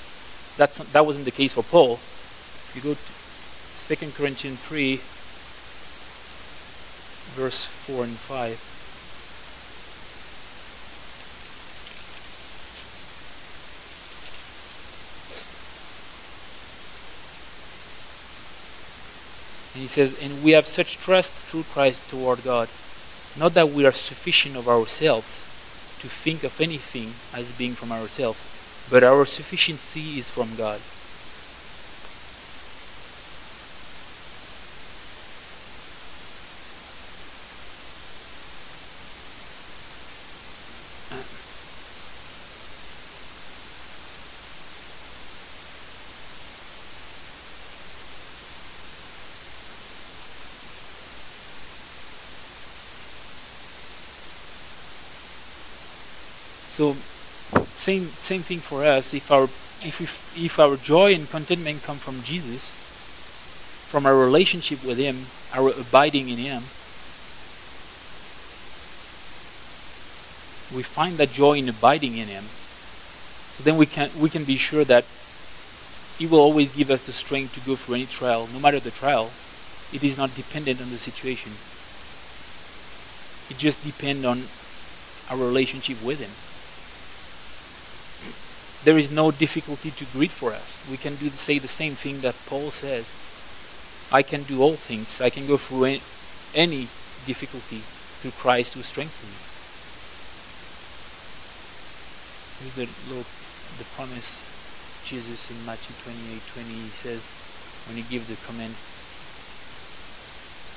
That 0.56 1.04
wasn't 1.04 1.26
the 1.26 1.30
case 1.30 1.52
for 1.52 1.62
Paul. 1.64 1.94
If 1.94 2.72
you 2.76 2.82
go 2.82 2.94
to 2.94 3.96
2 3.96 4.12
Corinthians 4.12 4.60
3, 4.62 5.00
verse 7.34 7.64
4 7.64 8.04
and 8.04 8.16
5. 8.16 8.48
And 19.74 19.82
he 19.82 19.88
says, 19.88 20.18
And 20.22 20.44
we 20.44 20.52
have 20.52 20.66
such 20.66 20.98
trust 20.98 21.32
through 21.32 21.64
Christ 21.64 22.08
toward 22.10 22.44
God 22.44 22.68
not 23.36 23.54
that 23.54 23.70
we 23.70 23.84
are 23.84 23.92
sufficient 23.92 24.56
of 24.56 24.68
ourselves 24.68 25.40
to 25.98 26.08
think 26.08 26.44
of 26.44 26.60
anything 26.60 27.10
as 27.34 27.50
being 27.52 27.72
from 27.72 27.90
ourselves, 27.90 28.38
but 28.90 29.02
our 29.02 29.26
sufficiency 29.26 30.18
is 30.18 30.28
from 30.28 30.54
God. 30.56 30.80
So 56.74 56.94
same 57.78 58.10
same 58.18 58.42
thing 58.42 58.58
for 58.58 58.82
us. 58.82 59.14
If 59.14 59.30
our 59.30 59.44
if 59.44 60.00
if, 60.02 60.34
if 60.34 60.58
our 60.58 60.74
joy 60.74 61.14
and 61.14 61.30
contentment 61.30 61.84
come 61.84 61.98
from 61.98 62.20
Jesus, 62.26 62.74
from 63.86 64.06
our 64.06 64.16
relationship 64.16 64.82
with 64.82 64.98
Him, 64.98 65.30
our 65.54 65.70
abiding 65.70 66.28
in 66.28 66.38
Him, 66.42 66.66
we 70.74 70.82
find 70.82 71.14
that 71.18 71.30
joy 71.30 71.62
in 71.62 71.68
abiding 71.68 72.18
in 72.18 72.26
Him. 72.26 72.42
So 73.54 73.62
then 73.62 73.76
we 73.76 73.86
can 73.86 74.10
we 74.18 74.28
can 74.28 74.42
be 74.42 74.56
sure 74.56 74.82
that 74.82 75.06
He 76.18 76.26
will 76.26 76.42
always 76.42 76.74
give 76.74 76.90
us 76.90 77.06
the 77.06 77.14
strength 77.14 77.54
to 77.54 77.60
go 77.62 77.76
through 77.76 78.02
any 78.02 78.06
trial, 78.06 78.48
no 78.52 78.58
matter 78.58 78.80
the 78.80 78.90
trial. 78.90 79.30
It 79.92 80.02
is 80.02 80.18
not 80.18 80.34
dependent 80.34 80.82
on 80.82 80.90
the 80.90 80.98
situation. 80.98 81.54
It 83.46 83.62
just 83.62 83.78
depends 83.86 84.26
on 84.26 84.50
our 85.30 85.38
relationship 85.38 86.02
with 86.02 86.18
Him 86.18 86.34
there 88.84 88.98
is 88.98 89.10
no 89.10 89.30
difficulty 89.30 89.90
to 89.90 90.04
greet 90.12 90.30
for 90.30 90.52
us. 90.52 90.84
We 90.90 90.98
can 90.98 91.16
do 91.16 91.28
say 91.30 91.58
the 91.58 91.68
same 91.68 91.92
thing 91.92 92.20
that 92.20 92.36
Paul 92.46 92.70
says. 92.70 93.08
I 94.12 94.22
can 94.22 94.42
do 94.44 94.60
all 94.60 94.76
things. 94.76 95.20
I 95.20 95.30
can 95.30 95.46
go 95.46 95.56
through 95.56 95.96
any 96.54 96.86
difficulty 97.24 97.80
through 98.20 98.36
Christ 98.36 98.74
who 98.74 98.82
strengthens 98.82 99.24
me. 99.24 99.40
Here's 102.60 102.76
the 102.76 102.86
Lord, 103.08 103.26
the 103.80 103.88
promise 103.96 104.44
Jesus 105.08 105.48
in 105.48 105.56
Matthew 105.64 105.96
28, 106.04 106.44
20 106.52 106.68
he 106.68 106.92
says 106.92 107.24
when 107.88 107.96
he 107.96 108.04
gives 108.12 108.28
the 108.28 108.36
command 108.44 108.72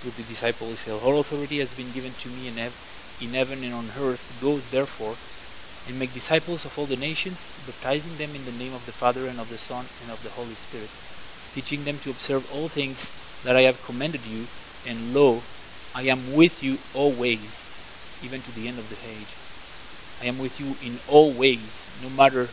to 0.04 0.08
the 0.16 0.24
disciples, 0.28 0.72
he 0.72 0.92
says, 0.92 1.00
All 1.04 1.20
authority 1.20 1.60
has 1.60 1.74
been 1.76 1.92
given 1.92 2.12
to 2.24 2.28
me 2.32 2.48
in, 2.48 2.56
in 2.56 3.36
heaven 3.36 3.64
and 3.64 3.76
on 3.76 3.88
earth. 4.00 4.24
Go 4.40 4.58
therefore 4.72 5.16
and 5.88 6.00
make 6.00 6.14
disciples 6.14 6.66
of 6.66 6.78
all 6.78 6.86
the 6.86 6.98
nations, 6.98 7.56
baptizing 7.66 8.18
them 8.18 8.36
in 8.36 8.44
the 8.46 8.64
name 8.64 8.74
of 8.74 8.86
the 8.86 8.92
Father 8.92 9.26
and 9.28 9.40
of 9.40 9.50
the 9.50 9.58
Son 9.58 9.86
and 10.02 10.12
of 10.12 10.22
the 10.24 10.30
Holy 10.30 10.56
Spirit, 10.56 10.90
teaching 11.54 11.84
them 11.86 11.98
to 12.00 12.10
observe 12.10 12.44
all 12.52 12.68
things 12.68 13.12
that 13.44 13.56
I 13.56 13.62
have 13.62 13.82
commanded 13.84 14.26
you, 14.26 14.48
and 14.86 15.14
lo, 15.14 15.42
I 15.96 16.04
am 16.04 16.34
with 16.34 16.62
you 16.62 16.78
always, 16.94 17.64
even 18.22 18.42
to 18.42 18.52
the 18.52 18.68
end 18.68 18.78
of 18.80 18.90
the 18.90 18.98
age. 19.08 19.34
I 20.22 20.26
am 20.26 20.38
with 20.38 20.60
you 20.60 20.76
in 20.82 21.00
all 21.08 21.34
ways, 21.34 21.88
no 22.04 22.10
matter 22.10 22.50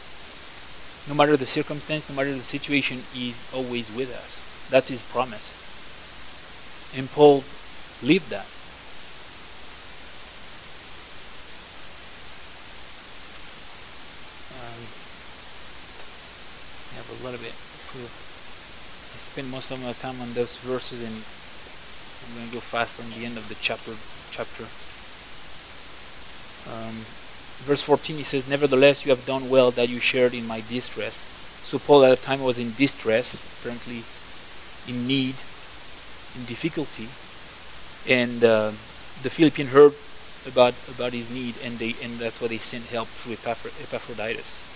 no 1.06 1.14
matter 1.14 1.36
the 1.36 1.46
circumstance, 1.46 2.08
no 2.08 2.14
matter 2.14 2.32
the 2.32 2.42
situation, 2.42 2.96
he 3.12 3.28
is 3.28 3.36
always 3.52 3.90
with 3.92 4.10
us. 4.10 4.48
That's 4.70 4.88
his 4.88 5.02
promise. 5.02 5.54
And 6.96 7.10
Paul 7.10 7.44
lived 8.00 8.30
that. 8.30 8.53
Little 17.24 17.40
bit. 17.40 17.56
I 17.56 19.16
spend 19.16 19.50
most 19.50 19.70
of 19.70 19.82
my 19.82 19.92
time 19.96 20.20
on 20.20 20.32
those 20.34 20.56
verses, 20.60 21.00
and 21.00 21.14
I'm 21.14 22.36
going 22.36 22.48
to 22.48 22.54
go 22.54 22.60
fast 22.60 23.00
on 23.00 23.08
the 23.16 23.24
end 23.24 23.38
of 23.38 23.48
the 23.48 23.56
chapter. 23.60 23.96
Chapter. 24.34 24.64
Um, 26.68 26.94
verse 27.64 27.80
14, 27.82 28.16
he 28.16 28.22
says, 28.22 28.48
"Nevertheless, 28.48 29.06
you 29.06 29.10
have 29.10 29.24
done 29.24 29.48
well 29.48 29.70
that 29.72 29.88
you 29.88 30.00
shared 30.00 30.34
in 30.34 30.46
my 30.46 30.60
distress." 30.68 31.24
So 31.62 31.78
Paul 31.78 32.04
at 32.04 32.10
the 32.10 32.20
time 32.20 32.42
was 32.42 32.58
in 32.58 32.74
distress, 32.74 33.40
apparently 33.60 34.02
in 34.90 35.06
need, 35.06 35.36
in 36.36 36.44
difficulty, 36.44 37.08
and 38.10 38.44
uh, 38.44 38.68
the 39.22 39.30
Philippian 39.30 39.68
heard 39.68 39.94
about 40.44 40.74
about 40.92 41.14
his 41.14 41.30
need, 41.30 41.54
and 41.64 41.78
they 41.78 41.94
and 42.02 42.18
that's 42.18 42.40
why 42.40 42.48
they 42.48 42.58
sent 42.58 42.84
help 42.92 43.08
through 43.08 43.38
Epaphroditus. 43.38 44.73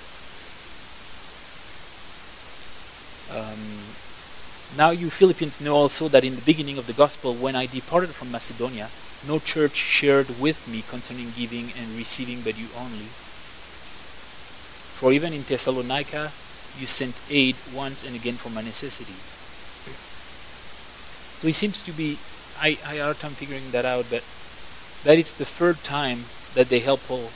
Um, 3.35 3.59
now 4.77 4.91
you 4.91 5.11
Philippians 5.11 5.61
know 5.61 5.77
also 5.77 6.09
that 6.09 6.25
in 6.25 6.37
the 6.37 6.43
beginning 6.43 6.79
of 6.79 6.87
the 6.87 6.93
gospel, 6.93 7.35
when 7.35 7.57
I 7.57 7.67
departed 7.67 8.11
from 8.11 8.31
Macedonia, 8.31 8.89
no 9.27 9.39
church 9.39 9.75
shared 9.75 10.29
with 10.41 10.69
me 10.69 10.85
concerning 10.89 11.33
giving 11.37 11.73
and 11.77 11.97
receiving, 11.97 12.41
but 12.43 12.59
you 12.59 12.67
only. 12.77 13.09
For 14.99 15.13
even 15.13 15.33
in 15.33 15.43
Thessalonica, 15.43 16.31
you 16.79 16.87
sent 16.87 17.15
aid 17.31 17.57
once 17.75 18.05
and 18.07 18.15
again 18.15 18.35
for 18.35 18.51
my 18.51 18.63
necessity. 18.63 19.17
So 21.39 21.49
it 21.49 21.55
seems 21.55 21.83
to 21.83 21.93
be, 21.93 22.19
I, 22.61 22.79
I 22.87 22.99
hard 22.99 23.19
time 23.19 23.33
figuring 23.33 23.71
that 23.71 23.85
out, 23.85 24.07
but 24.11 24.25
that 25.05 25.19
it's 25.19 25.33
the 25.33 25.45
third 25.45 25.83
time 25.85 26.25
that 26.55 26.69
they 26.69 26.81
help 26.81 27.01
Paul. 27.07 27.31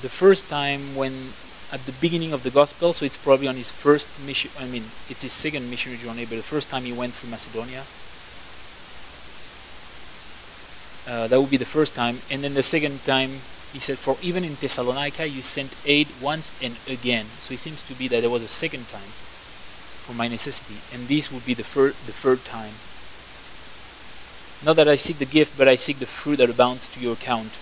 The 0.00 0.12
first 0.12 0.48
time 0.48 0.94
when 0.94 1.32
at 1.72 1.84
the 1.84 1.92
beginning 1.92 2.32
of 2.32 2.42
the 2.42 2.50
gospel, 2.50 2.92
so 2.92 3.04
it's 3.04 3.16
probably 3.16 3.48
on 3.48 3.56
his 3.56 3.70
first 3.70 4.06
mission. 4.24 4.50
I 4.58 4.66
mean, 4.66 4.84
it's 5.10 5.22
his 5.22 5.32
second 5.32 5.68
missionary 5.68 5.98
journey, 5.98 6.24
but 6.24 6.36
the 6.36 6.46
first 6.46 6.70
time 6.70 6.84
he 6.84 6.92
went 6.92 7.14
through 7.14 7.30
Macedonia. 7.30 7.82
Uh, 11.06 11.26
that 11.28 11.40
would 11.40 11.50
be 11.50 11.56
the 11.56 11.64
first 11.64 11.94
time, 11.94 12.18
and 12.30 12.42
then 12.42 12.54
the 12.54 12.62
second 12.62 13.04
time 13.04 13.30
he 13.72 13.78
said, 13.78 13.98
"For 13.98 14.16
even 14.22 14.44
in 14.44 14.54
Thessalonica 14.54 15.26
you 15.26 15.42
sent 15.42 15.74
aid 15.84 16.08
once 16.20 16.52
and 16.62 16.76
again." 16.88 17.26
So 17.40 17.54
it 17.54 17.60
seems 17.60 17.82
to 17.86 17.94
be 17.94 18.08
that 18.08 18.20
there 18.20 18.30
was 18.30 18.42
a 18.42 18.48
second 18.48 18.88
time 18.88 19.10
for 20.06 20.14
my 20.14 20.26
necessity, 20.28 20.78
and 20.92 21.06
this 21.08 21.30
would 21.30 21.46
be 21.46 21.54
the 21.54 21.66
the 22.06 22.14
third 22.14 22.44
time. 22.44 22.74
Not 24.64 24.76
that 24.76 24.88
I 24.88 24.96
seek 24.96 25.18
the 25.18 25.26
gift, 25.26 25.58
but 25.58 25.68
I 25.68 25.76
seek 25.76 25.98
the 25.98 26.06
fruit 26.06 26.38
that 26.38 26.50
abounds 26.50 26.86
to 26.94 27.00
your 27.00 27.14
account. 27.14 27.52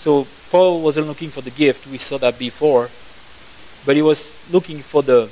So 0.00 0.26
Paul 0.50 0.80
wasn't 0.80 1.08
looking 1.08 1.28
for 1.28 1.42
the 1.42 1.50
gift, 1.50 1.86
we 1.86 1.98
saw 1.98 2.16
that 2.16 2.38
before, 2.38 2.88
but 3.84 3.96
he 3.96 4.02
was 4.02 4.48
looking 4.50 4.78
for 4.78 5.02
the 5.02 5.28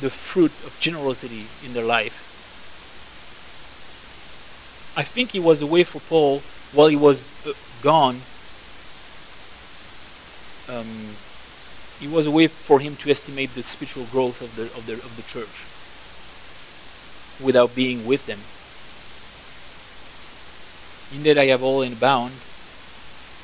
the 0.00 0.10
fruit 0.10 0.52
of 0.64 0.78
generosity 0.78 1.44
in 1.66 1.74
their 1.74 1.84
life. 1.84 2.14
I 4.96 5.02
think 5.02 5.34
it 5.34 5.42
was 5.42 5.60
a 5.60 5.66
way 5.66 5.82
for 5.82 5.98
Paul 6.08 6.38
while 6.72 6.86
he 6.86 6.94
was 6.94 7.26
uh, 7.44 7.52
gone. 7.82 8.20
Um, 10.70 11.16
it 12.00 12.14
was 12.14 12.26
a 12.26 12.30
way 12.30 12.46
for 12.46 12.78
him 12.78 12.94
to 13.02 13.10
estimate 13.10 13.56
the 13.56 13.64
spiritual 13.64 14.06
growth 14.12 14.40
of 14.40 14.54
the 14.54 14.70
of 14.78 14.86
the 14.86 14.94
of 15.02 15.16
the 15.16 15.26
church 15.26 15.66
without 17.44 17.74
being 17.74 18.06
with 18.06 18.26
them. 18.30 18.38
Indeed, 21.12 21.38
I 21.38 21.46
have 21.46 21.64
all 21.64 21.82
in 21.82 21.96
bound. 21.96 22.34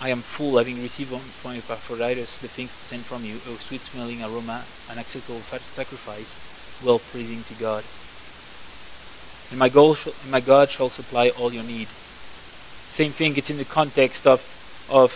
I 0.01 0.11
am 0.11 0.21
full, 0.21 0.59
having 0.59 0.83
received 0.83 1.11
from 1.11 1.57
Epaphroditus 1.57 2.39
the 2.39 2.49
things 2.49 2.73
sent 2.73 3.03
from 3.03 3.25
you, 3.25 3.37
a 3.37 3.57
sweet 3.59 3.81
smelling 3.81 4.23
aroma, 4.23 4.63
an 4.91 4.99
acceptable 4.99 5.41
sacrifice, 5.41 6.37
well 6.85 6.99
pleasing 6.99 7.43
to 7.45 7.55
God. 7.55 7.83
And 9.51 9.59
my, 9.59 9.73
and 9.73 10.31
my 10.31 10.41
God 10.41 10.71
shall 10.71 10.91
supply 10.91 11.31
all 11.31 11.53
your 11.53 11.65
need. 11.65 11.89
Same 11.89 13.11
thing, 13.13 13.37
it's 13.37 13.49
in 13.49 13.57
the 13.57 13.65
context 13.65 14.27
of, 14.27 14.45
of 14.91 15.11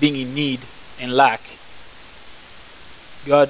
being 0.00 0.14
in 0.14 0.34
need 0.34 0.60
and 1.00 1.12
lack. 1.12 1.40
God, 3.26 3.48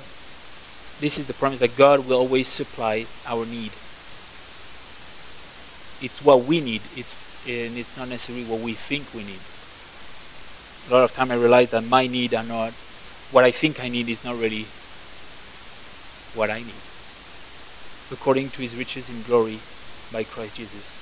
this 1.01 1.19
is 1.19 1.27
the 1.27 1.35
promise 1.35 1.59
that 1.59 1.77
God 1.77 2.07
will 2.07 2.19
always 2.19 2.49
supply 2.49 3.05
our 3.27 3.45
need. 3.45 3.73
It's 6.03 6.25
what 6.25 6.45
we 6.45 6.61
need. 6.61 6.81
It's 6.97 7.19
and 7.47 7.77
it's 7.77 7.97
not 7.97 8.09
necessarily 8.09 8.45
what 8.45 8.61
we 8.61 8.75
think 8.75 9.14
we 9.14 9.25
need. 9.25 9.40
A 10.88 10.93
lot 10.93 11.05
of 11.05 11.12
time 11.12 11.31
I 11.31 11.37
realize 11.37 11.71
that 11.71 11.85
my 11.85 12.07
need 12.07 12.35
are 12.35 12.45
not 12.45 12.73
what 13.33 13.45
I 13.45 13.51
think 13.53 13.83
I 13.83 13.88
need 13.88 14.09
is 14.09 14.25
not 14.25 14.38
really 14.40 14.64
what 16.35 16.51
I 16.51 16.59
need. 16.59 16.83
According 18.11 18.51
to 18.51 18.62
his 18.62 18.75
riches 18.77 19.09
in 19.09 19.23
glory 19.23 19.59
by 20.12 20.25
Christ 20.25 20.57
Jesus. 20.57 20.99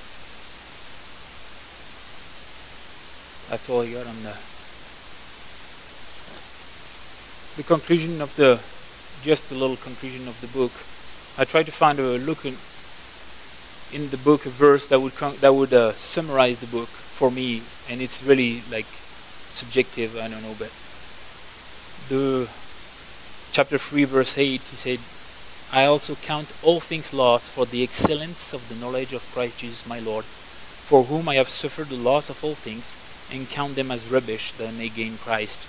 That's 3.49 3.71
all 3.71 3.81
I 3.81 3.91
got 3.91 4.07
on 4.07 4.23
the 4.23 4.37
the 7.57 7.63
conclusion 7.65 8.21
of 8.21 8.37
the 8.37 8.61
just 9.25 9.51
a 9.51 9.55
little 9.55 9.77
conclusion 9.77 10.29
of 10.29 10.39
the 10.41 10.47
book. 10.49 10.71
I 11.41 11.45
tried 11.45 11.67
to 11.67 11.73
find 11.73 11.99
a 11.99 12.19
look 12.19 12.45
in, 12.45 12.55
in 13.97 14.11
the 14.11 14.19
book 14.19 14.45
a 14.45 14.51
verse 14.51 14.87
that 14.89 15.01
would 15.01 15.15
that 15.41 15.55
would 15.55 15.73
uh, 15.73 15.93
summarize 15.95 16.59
the 16.61 16.67
book 16.67 16.89
for 16.89 17.31
me, 17.31 17.63
and 17.91 18.03
it's 18.03 18.23
really 18.23 18.61
like 18.71 18.87
subjective. 19.53 20.17
I 20.17 20.29
don't 20.29 20.43
know, 20.43 20.57
but 20.59 20.71
the 22.09 22.49
chapter 23.53 23.79
three, 23.79 24.05
verse 24.05 24.39
eight, 24.39 24.63
he 24.63 24.77
said, 24.77 25.01
"I 25.73 25.85
also 25.85 26.15
count 26.17 26.49
all 26.63 26.81
things 26.81 27.13
lost 27.13 27.51
for 27.51 27.67
the 27.67 27.83
excellence 27.83 28.53
of 28.53 28.69
the 28.69 28.77
knowledge 28.77 29.13
of 29.13 29.31
Christ 29.33 29.59
Jesus 29.59 29.87
my 29.87 29.99
Lord, 29.99 30.25
for 30.25 31.05
whom 31.05 31.29
I 31.29 31.35
have 31.35 31.51
suffered 31.51 31.89
the 31.89 31.97
loss 31.97 32.31
of 32.31 32.43
all 32.43 32.55
things, 32.55 32.97
and 33.31 33.51
count 33.51 33.77
them 33.77 33.91
as 33.91 34.07
rubbish 34.07 34.53
that 34.53 34.69
I 34.69 34.73
may 34.73 34.89
gain 34.89 35.19
Christ." 35.19 35.61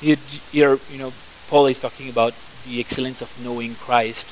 Here 0.00 0.18
you 0.52 0.98
know, 0.98 1.12
Paul 1.48 1.66
is 1.66 1.78
talking 1.78 2.08
about 2.08 2.34
the 2.66 2.78
excellence 2.78 3.22
of 3.22 3.30
knowing 3.40 3.74
Christ. 3.74 4.28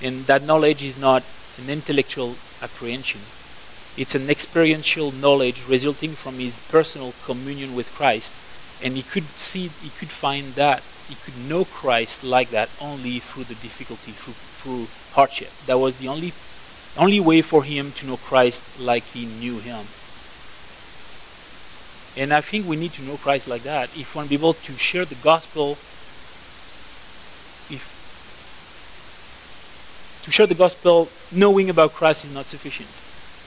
And 0.00 0.26
that 0.26 0.42
knowledge 0.42 0.82
is 0.82 0.96
not 0.96 1.22
an 1.58 1.70
intellectual 1.70 2.36
apprehension, 2.60 3.20
it's 3.96 4.14
an 4.14 4.30
experiential 4.30 5.12
knowledge 5.12 5.66
resulting 5.68 6.12
from 6.12 6.34
his 6.34 6.60
personal 6.70 7.12
communion 7.24 7.74
with 7.74 7.92
Christ. 7.94 8.32
And 8.82 8.96
he 8.96 9.02
could 9.02 9.24
see, 9.38 9.68
he 9.68 9.90
could 9.98 10.08
find 10.08 10.54
that, 10.54 10.82
he 11.08 11.14
could 11.14 11.36
know 11.48 11.64
Christ 11.64 12.24
like 12.24 12.50
that 12.50 12.70
only 12.80 13.18
through 13.18 13.44
the 13.44 13.54
difficulty, 13.54 14.12
through, 14.12 14.32
through 14.32 14.86
hardship. 15.14 15.50
That 15.66 15.78
was 15.78 15.96
the 15.96 16.08
only, 16.08 16.32
only 16.96 17.20
way 17.20 17.42
for 17.42 17.64
him 17.64 17.92
to 17.92 18.06
know 18.06 18.16
Christ 18.16 18.62
like 18.80 19.04
he 19.04 19.26
knew 19.26 19.58
him. 19.58 19.84
And 22.16 22.32
I 22.32 22.40
think 22.40 22.66
we 22.66 22.76
need 22.76 22.92
to 22.94 23.02
know 23.02 23.16
Christ 23.16 23.48
like 23.48 23.62
that. 23.62 23.88
If 23.96 24.14
we 24.14 24.18
want 24.18 24.26
to 24.26 24.30
be 24.30 24.40
able 24.40 24.54
to 24.54 24.72
share 24.76 25.04
the 25.04 25.14
gospel 25.16 25.76
If 27.70 28.02
To 30.24 30.30
share 30.30 30.46
the 30.46 30.54
gospel, 30.54 31.08
knowing 31.32 31.68
about 31.68 31.94
Christ 31.94 32.24
is 32.24 32.32
not 32.32 32.46
sufficient. 32.46 32.88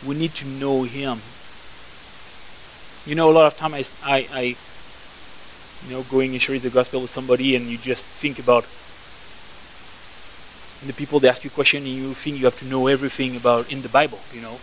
We 0.07 0.15
need 0.15 0.33
to 0.35 0.47
know 0.47 0.83
Him. 0.83 1.19
You 3.05 3.15
know, 3.15 3.29
a 3.29 3.33
lot 3.33 3.47
of 3.47 3.57
time 3.57 3.73
I, 3.73 3.83
I, 4.03 4.27
I 4.33 4.41
you 5.87 5.91
know, 5.93 6.03
going 6.03 6.31
and 6.31 6.41
sharing 6.41 6.61
the 6.61 6.69
gospel 6.69 7.01
with 7.01 7.09
somebody, 7.09 7.55
and 7.55 7.65
you 7.65 7.77
just 7.77 8.05
think 8.05 8.39
about 8.39 8.65
the 10.85 10.93
people 10.93 11.19
they 11.19 11.29
ask 11.29 11.43
you 11.43 11.49
question, 11.49 11.83
and 11.83 11.91
you 11.91 12.13
think 12.13 12.37
you 12.37 12.45
have 12.45 12.59
to 12.59 12.65
know 12.65 12.87
everything 12.87 13.35
about 13.35 13.71
in 13.71 13.81
the 13.81 13.89
Bible, 13.89 14.19
you 14.31 14.41
know, 14.41 14.59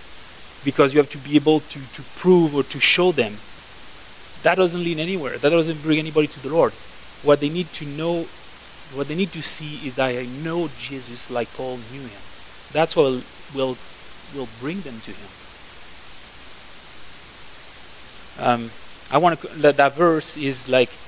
because 0.64 0.94
you 0.94 1.00
have 1.00 1.10
to 1.10 1.18
be 1.18 1.36
able 1.36 1.60
to, 1.60 1.78
to 1.94 2.02
prove 2.16 2.54
or 2.54 2.62
to 2.64 2.80
show 2.80 3.12
them. 3.12 3.34
That 4.42 4.56
doesn't 4.56 4.82
lead 4.82 4.98
anywhere. 4.98 5.38
That 5.38 5.50
doesn't 5.50 5.82
bring 5.82 5.98
anybody 5.98 6.26
to 6.26 6.42
the 6.42 6.48
Lord. 6.48 6.72
What 7.22 7.40
they 7.40 7.48
need 7.48 7.68
to 7.74 7.86
know 7.86 8.26
what 8.94 9.08
they 9.08 9.14
need 9.14 9.32
to 9.32 9.42
see 9.42 9.86
is 9.86 9.94
that 9.94 10.10
I 10.10 10.26
know 10.44 10.68
Jesus 10.78 11.30
like 11.30 11.52
Paul 11.54 11.78
knew 11.90 12.02
him. 12.02 12.20
That's 12.72 12.94
what 12.94 13.24
will 13.54 13.76
will 14.32 14.46
bring 14.48 14.82
them 14.82 15.00
to 15.02 15.12
him. 15.12 15.30
Um, 18.36 18.72
I 19.10 19.18
want 19.18 19.40
to 19.42 19.48
that, 19.58 19.76
that 19.78 19.96
verse 19.96 20.36
is 20.36 20.68
like 20.68 21.00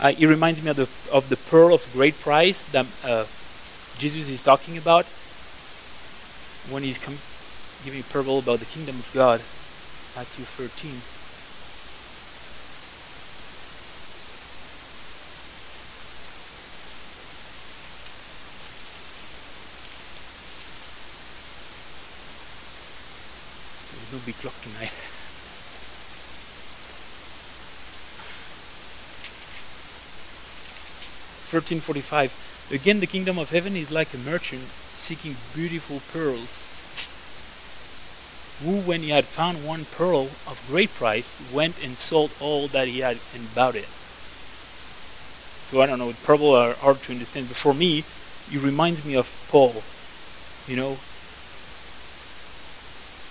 uh, 0.00 0.12
it 0.18 0.26
reminds 0.26 0.62
me 0.62 0.70
of 0.70 0.76
the 0.76 0.88
of 1.10 1.28
the 1.30 1.36
pearl 1.36 1.74
of 1.74 1.90
great 1.92 2.20
price 2.20 2.64
that 2.64 2.86
uh, 3.02 3.26
Jesus 3.96 4.30
is 4.30 4.42
talking 4.42 4.76
about 4.76 5.10
when 6.62 6.82
he's 6.82 6.98
com- 6.98 7.22
giving 7.82 8.00
a 8.00 8.04
parable 8.04 8.38
about 8.38 8.60
the 8.60 8.66
kingdom 8.66 9.00
of 9.00 9.12
God, 9.12 9.44
Matthew 10.14 10.44
13. 10.44 11.04
Be 24.24 24.32
clocked 24.32 24.62
tonight. 24.62 24.92
Thirteen 31.50 31.80
forty-five. 31.80 32.32
Again, 32.72 33.00
the 33.00 33.06
kingdom 33.06 33.36
of 33.36 33.50
heaven 33.50 33.74
is 33.74 33.90
like 33.90 34.14
a 34.14 34.18
merchant 34.18 34.62
seeking 34.94 35.34
beautiful 35.54 36.00
pearls, 36.12 36.62
who, 38.62 38.80
when 38.88 39.02
he 39.02 39.10
had 39.10 39.24
found 39.24 39.66
one 39.66 39.84
pearl 39.86 40.30
of 40.46 40.64
great 40.68 40.94
price, 40.94 41.40
went 41.52 41.82
and 41.82 41.98
sold 41.98 42.30
all 42.40 42.68
that 42.68 42.86
he 42.86 43.00
had 43.00 43.18
and 43.34 43.52
bought 43.56 43.74
it. 43.74 43.88
So 45.66 45.82
I 45.82 45.86
don't 45.86 45.98
know. 45.98 46.12
Pearls 46.22 46.54
are 46.54 46.74
hard 46.74 47.02
to 47.02 47.12
understand, 47.12 47.48
but 47.48 47.56
for 47.56 47.74
me, 47.74 48.04
it 48.52 48.62
reminds 48.62 49.04
me 49.04 49.16
of 49.16 49.26
Paul. 49.50 49.82
You 50.68 50.76
know, 50.76 50.98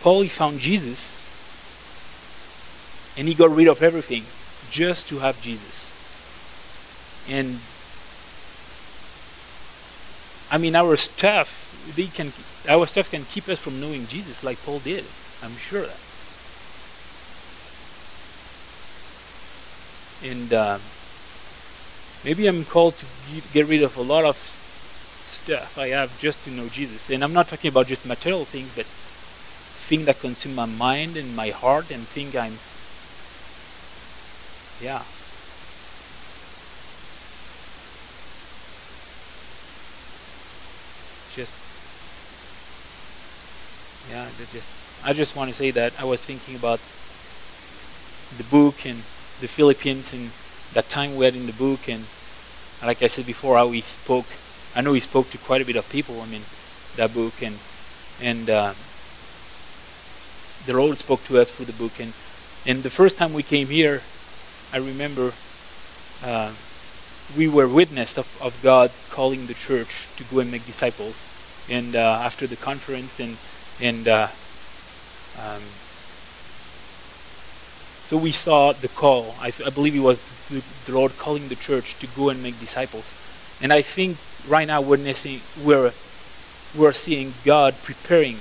Paul 0.01 0.21
he 0.21 0.29
found 0.29 0.59
Jesus 0.59 1.29
and 3.17 3.27
he 3.27 3.33
got 3.33 3.51
rid 3.51 3.67
of 3.67 3.83
everything 3.83 4.23
just 4.71 5.07
to 5.09 5.19
have 5.19 5.41
Jesus. 5.41 5.89
And 7.29 7.59
I 10.51 10.57
mean 10.57 10.75
our 10.75 10.95
stuff 10.97 11.93
they 11.95 12.05
can 12.05 12.31
our 12.69 12.85
stuff 12.85 13.09
can 13.11 13.23
keep 13.25 13.47
us 13.49 13.59
from 13.59 13.79
knowing 13.79 14.07
Jesus 14.07 14.43
like 14.43 14.61
Paul 14.63 14.79
did. 14.79 15.05
I'm 15.43 15.55
sure 15.57 15.81
that. 15.81 15.99
And 20.23 20.53
uh, 20.53 20.77
maybe 22.23 22.47
I'm 22.47 22.63
called 22.65 22.95
to 22.97 23.05
get 23.53 23.67
rid 23.67 23.81
of 23.81 23.97
a 23.97 24.01
lot 24.01 24.23
of 24.23 24.37
stuff 24.37 25.77
I 25.77 25.87
have 25.89 26.17
just 26.19 26.43
to 26.45 26.51
know 26.51 26.67
Jesus. 26.67 27.09
And 27.09 27.23
I'm 27.23 27.33
not 27.33 27.47
talking 27.47 27.69
about 27.69 27.87
just 27.87 28.05
material 28.05 28.45
things, 28.45 28.71
but 28.71 28.85
things 29.81 30.05
that 30.05 30.19
consume 30.19 30.55
my 30.55 30.65
mind 30.65 31.17
and 31.17 31.35
my 31.35 31.49
heart 31.51 31.91
and 31.91 32.09
think 32.09 32.35
I'm 32.35 32.61
yeah. 34.79 35.03
Just 41.27 41.55
yeah, 44.03 44.31
just 44.51 44.69
I 45.03 45.13
just 45.13 45.35
want 45.35 45.49
to 45.49 45.53
say 45.53 45.71
that 45.71 45.93
I 45.99 46.05
was 46.05 46.23
thinking 46.25 46.55
about 46.55 46.81
the 48.31 48.43
book 48.43 48.85
and 48.85 49.05
the 49.39 49.47
Philippians 49.47 50.13
and 50.13 50.33
that 50.71 50.89
time 50.89 51.15
we 51.15 51.25
had 51.25 51.35
in 51.35 51.45
the 51.45 51.53
book 51.53 51.87
and 51.89 52.09
like 52.81 53.01
I 53.01 53.07
said 53.07 53.25
before 53.25 53.57
how 53.57 53.71
he 53.71 53.81
spoke 53.81 54.39
I 54.73 54.81
know 54.81 54.93
he 54.93 54.99
spoke 55.01 55.31
to 55.31 55.37
quite 55.37 55.61
a 55.61 55.65
bit 55.65 55.75
of 55.75 55.89
people 55.89 56.21
I 56.21 56.25
mean 56.25 56.47
that 56.95 57.13
book 57.13 57.41
and 57.41 57.61
and 58.19 58.49
uh, 58.49 58.75
the 60.65 60.75
Lord 60.75 60.97
spoke 60.97 61.23
to 61.25 61.39
us 61.39 61.51
through 61.51 61.65
the 61.65 61.73
book 61.73 61.99
and 61.99 62.13
and 62.65 62.83
the 62.83 62.89
first 62.89 63.17
time 63.17 63.33
we 63.33 63.43
came 63.43 63.67
here 63.67 64.01
I 64.73 64.77
remember 64.77 65.33
uh, 66.23 66.51
we 67.37 67.47
were 67.47 67.67
witness 67.67 68.17
of, 68.17 68.41
of 68.41 68.57
God 68.63 68.89
calling 69.09 69.47
the 69.47 69.53
church 69.53 70.07
to 70.17 70.23
go 70.33 70.39
and 70.39 70.49
make 70.51 70.65
disciples. 70.65 71.27
And 71.69 71.95
uh, 71.95 72.21
after 72.23 72.47
the 72.47 72.55
conference, 72.55 73.19
and 73.19 73.37
and 73.81 74.07
uh, 74.07 74.27
um, 75.43 75.61
so 78.03 78.17
we 78.17 78.31
saw 78.31 78.71
the 78.73 78.87
call. 78.89 79.35
I, 79.39 79.51
I 79.65 79.69
believe 79.69 79.95
it 79.95 79.99
was 79.99 80.19
the, 80.49 80.63
the, 80.85 80.97
Lord 80.97 81.17
calling 81.17 81.47
the 81.49 81.55
church 81.55 81.99
to 81.99 82.07
go 82.15 82.29
and 82.29 82.41
make 82.41 82.59
disciples. 82.59 83.11
And 83.61 83.71
I 83.71 83.81
think 83.81 84.17
right 84.47 84.67
now 84.67 84.81
we're 84.81 84.97
we're 85.63 85.91
we're 86.77 86.93
seeing 86.93 87.33
God 87.45 87.75
preparing 87.83 88.37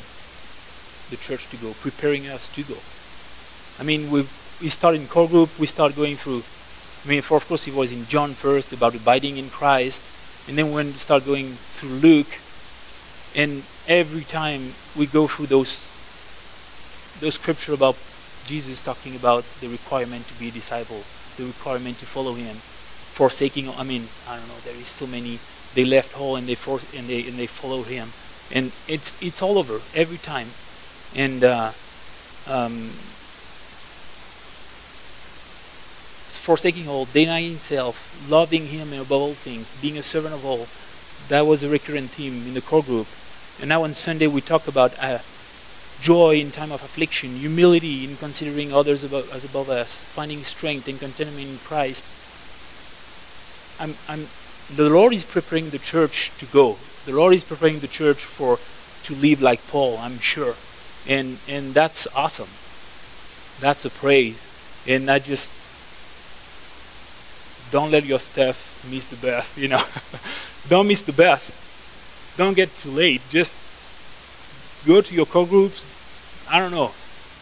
the 1.10 1.16
church 1.16 1.48
to 1.50 1.56
go, 1.56 1.72
preparing 1.80 2.26
us 2.28 2.48
to 2.54 2.62
go. 2.62 2.78
I 3.78 3.84
mean, 3.84 4.10
we 4.10 4.26
we 4.60 4.68
started 4.68 5.00
in 5.00 5.08
core 5.08 5.28
group, 5.28 5.48
we 5.58 5.66
started 5.66 5.96
going 5.96 6.16
through, 6.16 6.42
I 7.04 7.08
mean, 7.08 7.22
for, 7.22 7.36
of 7.36 7.48
course, 7.48 7.66
it 7.66 7.74
was 7.74 7.92
in 7.92 8.04
John 8.06 8.34
first 8.34 8.72
about 8.72 8.94
abiding 8.94 9.38
in 9.38 9.48
Christ, 9.48 10.02
and 10.48 10.58
then 10.58 10.70
when 10.72 10.86
we 10.86 10.92
start 10.92 11.24
going 11.24 11.48
through 11.48 11.96
Luke, 12.04 12.38
and 13.34 13.62
every 13.88 14.24
time 14.24 14.74
we 14.96 15.06
go 15.06 15.26
through 15.26 15.46
those 15.46 15.88
those 17.20 17.34
scripture 17.34 17.74
about 17.74 17.96
Jesus 18.46 18.80
talking 18.80 19.14
about 19.14 19.44
the 19.60 19.68
requirement 19.68 20.26
to 20.26 20.34
be 20.38 20.48
a 20.48 20.50
disciple, 20.50 21.02
the 21.36 21.44
requirement 21.44 21.98
to 21.98 22.06
follow 22.06 22.34
Him, 22.34 22.56
forsaking. 22.56 23.68
I 23.68 23.84
mean, 23.84 24.08
I 24.28 24.36
don't 24.36 24.48
know. 24.48 24.60
There 24.64 24.74
is 24.74 24.88
so 24.88 25.06
many. 25.06 25.38
They 25.74 25.84
left 25.84 26.18
all 26.18 26.36
and 26.36 26.46
they 26.46 26.56
for, 26.56 26.80
and 26.96 27.06
they 27.08 27.26
and 27.26 27.38
they 27.38 27.46
followed 27.46 27.86
Him, 27.86 28.08
and 28.52 28.72
it's 28.88 29.16
it's 29.22 29.40
all 29.40 29.56
over 29.56 29.80
every 29.94 30.18
time, 30.18 30.48
and 31.16 31.42
uh, 31.44 31.70
um, 32.48 32.72
forsaking 36.38 36.88
all, 36.88 37.06
denying 37.06 37.58
self, 37.58 38.28
loving 38.30 38.66
Him 38.66 38.92
above 38.92 39.12
all 39.12 39.32
things, 39.32 39.76
being 39.82 39.98
a 39.98 40.02
servant 40.02 40.34
of 40.34 40.44
all. 40.44 40.66
That 41.28 41.46
was 41.46 41.62
a 41.62 41.68
recurrent 41.68 42.10
theme 42.10 42.34
in 42.46 42.54
the 42.54 42.60
core 42.60 42.82
group. 42.82 43.06
And 43.60 43.68
now 43.68 43.84
on 43.84 43.94
Sunday 43.94 44.26
we 44.26 44.40
talk 44.40 44.66
about 44.66 44.98
uh, 44.98 45.18
joy 46.00 46.36
in 46.36 46.50
time 46.50 46.72
of 46.72 46.82
affliction, 46.82 47.30
humility 47.30 48.04
in 48.04 48.16
considering 48.16 48.72
others 48.72 49.04
above, 49.04 49.32
as 49.34 49.44
above 49.44 49.68
us, 49.68 50.02
finding 50.02 50.42
strength 50.42 50.88
and 50.88 50.98
contentment 50.98 51.46
in 51.46 51.58
Christ. 51.58 52.04
I'm, 53.80 53.94
I'm, 54.08 54.26
the 54.76 54.88
Lord 54.88 55.12
is 55.12 55.24
preparing 55.24 55.70
the 55.70 55.78
church 55.78 56.30
to 56.38 56.46
go. 56.46 56.76
The 57.06 57.12
Lord 57.12 57.34
is 57.34 57.44
preparing 57.44 57.80
the 57.80 57.88
church 57.88 58.24
for 58.24 58.58
to 59.04 59.14
live 59.14 59.42
like 59.42 59.66
Paul, 59.68 59.98
I'm 59.98 60.18
sure. 60.18 60.54
And 61.08 61.38
and 61.48 61.74
that's 61.74 62.06
awesome. 62.14 62.48
That's 63.60 63.84
a 63.84 63.90
praise. 63.90 64.46
And 64.88 65.10
I 65.10 65.18
just 65.18 65.52
don't 67.70 67.90
let 67.90 68.04
your 68.04 68.18
stuff 68.18 68.86
miss 68.90 69.06
the 69.06 69.16
best, 69.16 69.56
you 69.62 69.68
know. 69.68 69.82
don't 70.68 70.86
miss 70.88 71.02
the 71.02 71.12
best. 71.12 71.62
Don't 72.36 72.54
get 72.54 72.74
too 72.76 72.90
late. 72.90 73.20
Just 73.30 73.52
go 74.86 75.00
to 75.00 75.14
your 75.14 75.26
core 75.26 75.46
groups. 75.46 75.86
I 76.50 76.58
don't 76.58 76.70
know. 76.70 76.90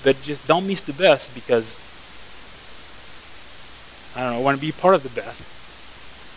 But 0.05 0.21
just 0.23 0.47
don't 0.47 0.67
miss 0.67 0.83
the 0.83 0.93
best 0.93 1.35
because 1.35 1.85
I 4.17 4.23
don't 4.23 4.33
know, 4.33 4.39
I 4.39 4.43
want 4.43 4.59
to 4.59 4.61
be 4.61 4.73
part 4.73 4.95
of 4.95 5.03
the 5.03 5.11
best. 5.11 5.43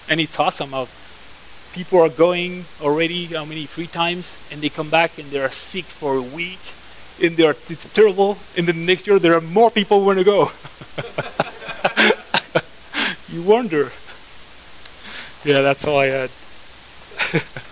And 0.10 0.20
it's 0.20 0.40
awesome 0.40 0.72
how 0.72 0.88
people 1.74 2.00
are 2.00 2.10
going 2.10 2.66
already 2.82 3.26
how 3.26 3.46
many 3.46 3.66
three 3.66 3.88
times 3.88 4.36
and 4.52 4.62
they 4.62 4.70
come 4.70 4.90
back 4.90 5.18
and 5.18 5.30
they 5.32 5.40
are 5.40 5.50
sick 5.50 5.86
for 5.86 6.18
a 6.18 6.22
week 6.22 6.60
and 7.22 7.38
they 7.38 7.46
are 7.46 7.56
it's 7.70 7.86
terrible 7.94 8.38
and 8.58 8.68
then 8.68 8.86
next 8.86 9.08
year 9.08 9.20
there 9.20 9.36
are 9.36 9.42
more 9.42 9.72
people 9.72 10.04
want 10.06 10.18
to 10.18 10.26
go 10.26 10.52
you 13.30 13.42
wonder. 13.44 13.92
Yeah, 15.44 15.62
that's 15.62 15.86
all 15.86 16.00
I 16.00 16.08
had. 16.08 16.30